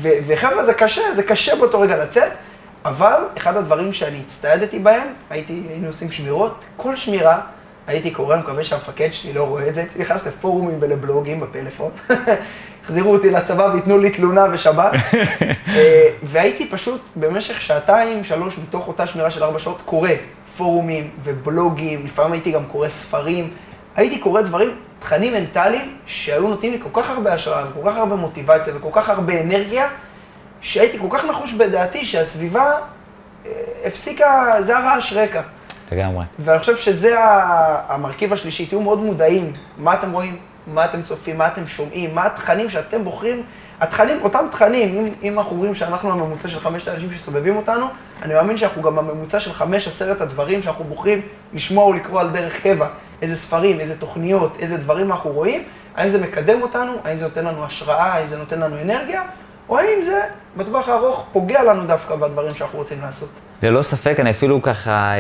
[0.03, 2.33] וחבר'ה, זה קשה, זה קשה באותו רגע לצאת,
[2.85, 7.41] אבל אחד הדברים שאני הצטיידתי בהם, הייתי, היינו עושים שמירות, כל שמירה,
[7.91, 11.91] הייתי קורא, אני מקווה שהמפקד שלי לא רואה את זה, הייתי נכנס לפורומים ולבלוגים בפלאפון.
[12.85, 14.93] החזירו אותי לצבא וייתנו לי תלונה ושבת.
[15.69, 20.11] אה, והייתי פשוט במשך שעתיים, שלוש, מתוך אותה שמירה של ארבע שעות, קורא
[20.57, 23.51] פורומים ובלוגים, לפעמים הייתי גם קורא ספרים.
[23.97, 28.17] הייתי קורא דברים, תכנים מנטליים, שהיו נותנים לי כל כך הרבה השראה וכל כך הרבה
[28.17, 29.89] מוטיבציה וכל כך הרבה אנרגיה,
[30.61, 32.73] שהייתי כל כך נחוש בדעתי שהסביבה
[33.47, 33.51] אה,
[33.85, 35.43] הפסיקה, זה הרעש רקע.
[35.93, 36.25] לגמרי.
[36.39, 37.15] ואני חושב שזה
[37.89, 42.27] המרכיב השלישי, תהיו מאוד מודעים, מה אתם רואים, מה אתם צופים, מה אתם שומעים, מה
[42.27, 43.43] התכנים שאתם בוחרים,
[43.81, 47.87] התכנים, אותם תכנים, אם, אם אנחנו רואים שאנחנו הממוצע של חמשת האנשים שסובבים אותנו,
[48.23, 51.21] אני מאמין שאנחנו גם הממוצע של חמש עשרת הדברים שאנחנו בוחרים
[51.53, 52.87] לשמוע או לקרוא על דרך קבע,
[53.23, 55.65] איזה ספרים, איזה תוכניות, איזה דברים אנחנו רואים,
[55.97, 59.23] האם זה מקדם אותנו, האם זה נותן לנו השראה, האם זה נותן לנו אנרגיה,
[59.69, 60.21] או האם זה
[60.57, 63.31] בטווח הארוך פוגע לנו דווקא בדברים שאנחנו רוצים לעשות.
[63.63, 65.15] ללא ספק, אני אפילו ככה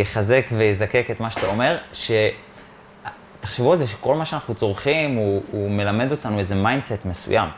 [0.00, 2.10] יחזק אה, אה, ויזקק את מה שאתה אומר, ש...
[3.40, 7.48] תחשבו על זה שכל מה שאנחנו צורכים, הוא, הוא מלמד אותנו איזה mindset מסוים.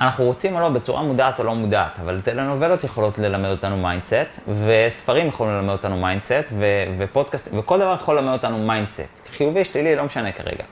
[0.00, 4.40] אנחנו רוצים או לא, בצורה מודעת או לא מודעת, אבל טלנובלות יכולות ללמד אותנו mindset,
[4.66, 6.52] וספרים יכולים ללמד אותנו mindset,
[6.98, 9.28] ופודקאסט, וכל דבר יכול ללמד אותנו mindset.
[9.36, 10.64] חיובי, שלילי, לא משנה כרגע.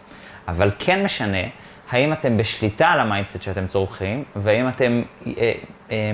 [0.48, 1.38] אבל כן משנה,
[1.90, 5.52] האם אתם בשליטה על ה mindset שאתם צורכים, והאם אתם אה,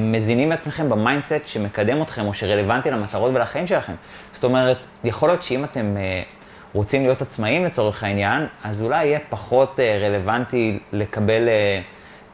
[0.01, 3.93] מזינים לעצמכם ב mindset שמקדם אתכם, או שרלוונטי למטרות ולחיים שלכם.
[4.33, 5.97] זאת אומרת, יכול להיות שאם אתם...
[5.97, 6.23] אה,
[6.73, 11.81] רוצים להיות עצמאים לצורך העניין, אז אולי יהיה פחות אה, רלוונטי לקבל אה,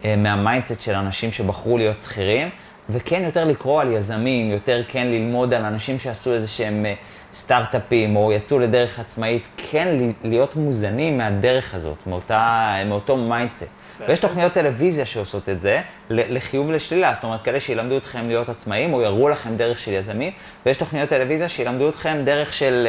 [0.04, 2.48] אה, מה mindset של אנשים שבחרו להיות שכירים,
[2.90, 6.86] וכן יותר לקרוא על יזמים, יותר כן ללמוד על אנשים שעשו איזה שהם
[7.34, 9.88] סטארט-אפים או יצאו לדרך עצמאית, כן
[10.24, 13.64] להיות מוזנים מהדרך הזאת, מאותה, מאותו mindset.
[14.08, 15.80] ויש תוכניות טלוויזיה שעושות את זה,
[16.10, 20.32] לחיוב ולשלילה, זאת אומרת, כאלה שילמדו אתכם להיות עצמאים או יראו לכם דרך של יזמים,
[20.66, 22.86] ויש תוכניות טלוויזיה שילמדו אתכם דרך של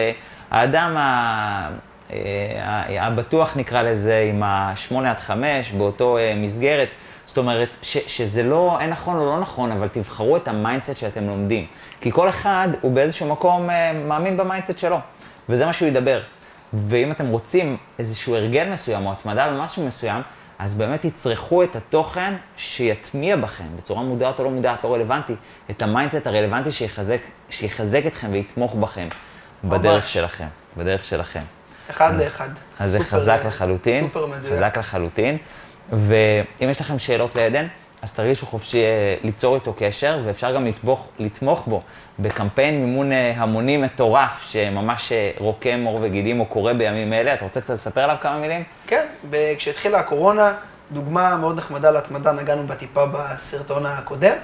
[0.51, 1.69] האדם ה...
[2.13, 6.87] אה, הבטוח נקרא לזה, עם ה-8 עד 5, באותו אה, מסגרת.
[7.25, 10.97] זאת אומרת, ש, שזה לא, אין נכון או לא נכון, אבל תבחרו את ה mindset
[10.97, 11.65] שאתם לומדים.
[12.01, 14.99] כי כל אחד הוא באיזשהו מקום אה, מאמין ב mindset שלו,
[15.49, 16.21] וזה מה שהוא ידבר.
[16.73, 20.21] ואם אתם רוצים איזשהו הרגל מסוים או התמדה במשהו מסוים,
[20.59, 25.35] אז באמת תצרכו את התוכן שיטמיע בכם, בצורה מודעת או לא מודעת, לא רלוונטי,
[25.69, 29.07] את ה mindset הרלוונטי שיחזק, שיחזק אתכם ויתמוך בכם.
[29.63, 31.39] בדרך שלכם, בדרך שלכם.
[31.89, 32.49] אחד לאחד.
[32.79, 34.09] אז זה חזק לחלוטין.
[34.09, 34.53] סופר מדויק.
[34.53, 35.37] חזק לחלוטין.
[35.91, 37.67] ואם יש לכם שאלות לעדן,
[38.07, 41.81] אז תרגישו חופשי אה, ליצור איתו קשר, ואפשר גם לתמוך, לתמוך בו
[42.19, 47.33] בקמפיין מימון אה, המוני מטורף, שממש אה, רוקם עור וגידים או קורה בימים אלה.
[47.33, 48.63] אתה רוצה קצת לספר עליו כמה מילים?
[48.87, 49.05] כן,
[49.57, 50.53] כשהתחילה הקורונה,
[50.91, 54.35] דוגמה מאוד נחמדה להתמדה, נגענו בטיפה בסרטון הקודם.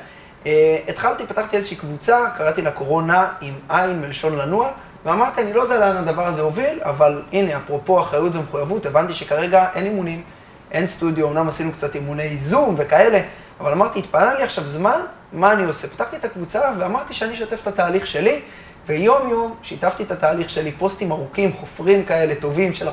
[0.88, 4.71] התחלתי, פתחתי איזושהי קבוצה, קראתי לה קורונה עם עין מלשון לנוע.
[5.06, 9.65] ואמרתי, אני לא יודע לאן הדבר הזה הוביל, אבל הנה, אפרופו אחריות ומחויבות, הבנתי שכרגע
[9.76, 10.23] אין אימונים,
[10.71, 13.21] אין סטודיו, אמנם עשינו קצת אימוני זום וכאלה,
[13.59, 14.99] אבל אמרתי, התפנה לי עכשיו זמן,
[15.33, 15.87] מה אני עושה?
[15.87, 18.41] פתחתי את הקבוצה ואמרתי שאני אשתף את התהליך שלי,
[18.87, 22.91] ויום יום שיתפתי את התהליך שלי, פוסטים ארוכים, חופרים כאלה טובים של 400-500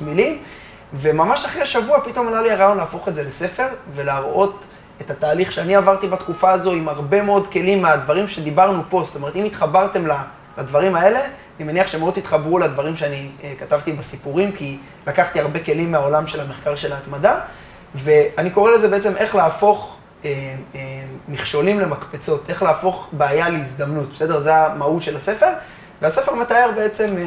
[0.00, 0.38] מילים,
[0.94, 4.60] וממש אחרי שבוע פתאום עלה לי הרעיון להפוך את זה לספר ולהראות
[5.00, 9.02] את התהליך שאני עברתי בתקופה הזו עם הרבה מאוד כלים מהדברים שדיברנו פה.
[9.04, 10.04] זאת אומרת, אם התחברתם.
[10.58, 11.20] לדברים האלה,
[11.58, 16.40] אני מניח שמאוד תתחברו לדברים שאני uh, כתבתי בסיפורים, כי לקחתי הרבה כלים מהעולם של
[16.40, 17.40] המחקר של ההתמדה,
[17.94, 20.76] ואני קורא לזה בעצם איך להפוך uh, uh,
[21.28, 24.40] מכשולים למקפצות, איך להפוך בעיה להזדמנות, בסדר?
[24.40, 25.50] זה המהות של הספר,
[26.02, 27.18] והספר מתאר בעצם uh,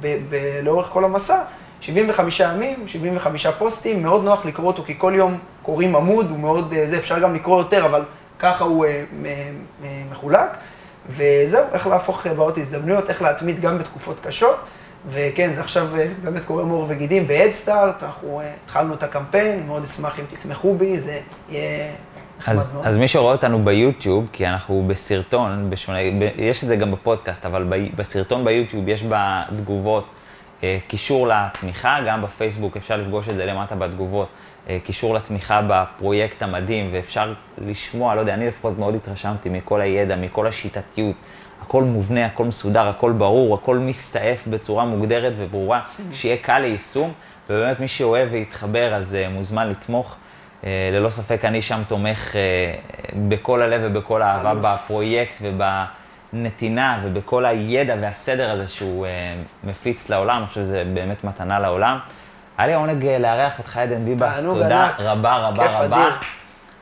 [0.00, 1.38] ב- ב- לאורך כל המסע
[1.80, 6.72] 75 ימים, 75 פוסטים, מאוד נוח לקרוא אותו, כי כל יום קוראים עמוד, הוא מאוד,
[6.72, 8.02] uh, זה אפשר גם לקרוא יותר, אבל
[8.38, 9.26] ככה הוא uh, uh,
[9.82, 10.50] uh, מחולק.
[11.16, 14.56] וזהו, איך להפוך בעיות להזדמנויות, איך להתמיד גם בתקופות קשות.
[15.10, 19.84] וכן, זה עכשיו אה, באמת קורה מור וגידים ב-Headstart, אנחנו אה, התחלנו את הקמפיין, מאוד
[19.84, 21.92] אשמח אם תתמכו בי, זה יהיה
[22.38, 22.86] נחמד מאוד.
[22.86, 25.98] אז מי שרואה אותנו ביוטיוב, כי אנחנו בסרטון, בשונה,
[26.36, 30.06] יש את זה גם בפודקאסט, אבל בסרטון ביוטיוב יש בתגובות
[30.62, 34.28] אה, קישור לתמיכה, גם בפייסבוק אפשר לפגוש את זה למטה בתגובות,
[34.84, 40.46] קישור לתמיכה בפרויקט המדהים, ואפשר לשמוע, לא יודע, אני לפחות מאוד התרשמתי מכל הידע, מכל
[40.46, 41.16] השיטתיות.
[41.62, 45.80] הכל מובנה, הכל מסודר, הכל ברור, הכל מסתעף בצורה מוגדרת וברורה,
[46.12, 47.12] שיהיה קל ליישום,
[47.50, 50.16] ובאמת מי שאוהב ויתחבר אז uh, מוזמן לתמוך.
[50.62, 55.42] Uh, ללא ספק אני שם תומך uh, בכל הלב ובכל האהבה בפרויקט
[56.32, 61.98] ובנתינה ובכל הידע והסדר הזה שהוא uh, מפיץ לעולם, אני חושב שזה באמת מתנה לעולם.
[62.58, 64.94] היה לי העונג לארח אותך, עדן ביבס, תודה ענק.
[64.98, 66.10] רבה רבה רבה.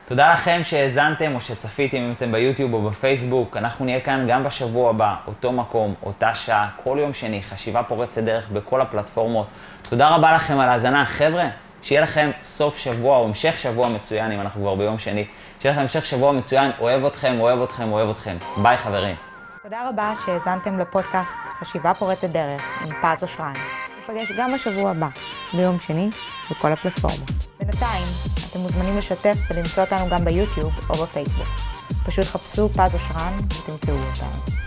[0.05, 3.57] תודה לכם שהאזנתם או שצפיתם, אם אתם ביוטיוב או בפייסבוק.
[3.57, 8.23] אנחנו נהיה כאן גם בשבוע הבא, אותו מקום, אותה שעה, כל יום שני, חשיבה פורצת
[8.23, 9.47] דרך בכל הפלטפורמות.
[9.89, 11.05] תודה רבה לכם על ההאזנה.
[11.05, 11.45] חבר'ה,
[11.81, 15.25] שיהיה לכם סוף שבוע או המשך שבוע מצוין, אם אנחנו כבר ביום שני.
[15.59, 18.37] שיהיה לכם המשך שבוע מצוין, אוהב אתכם, אוהב אתכם, אוהב אתכם.
[18.57, 19.15] ביי חברים.
[19.63, 23.53] תודה רבה שהאזנתם לפודקאסט חשיבה פורצת דרך עם פז אושרן.
[24.09, 25.07] ניפגש גם בשבוע הבא,
[25.53, 26.09] ביום שני,
[26.51, 27.31] בכל הפלטפורמות.
[27.59, 28.05] בינתיים,
[28.49, 31.47] אתם מוזמנים לשתף ולמצוא אותנו גם ביוטיוב או בפייסבוק.
[32.05, 34.57] פשוט חפשו פז אושרן ותמצאו אותנו.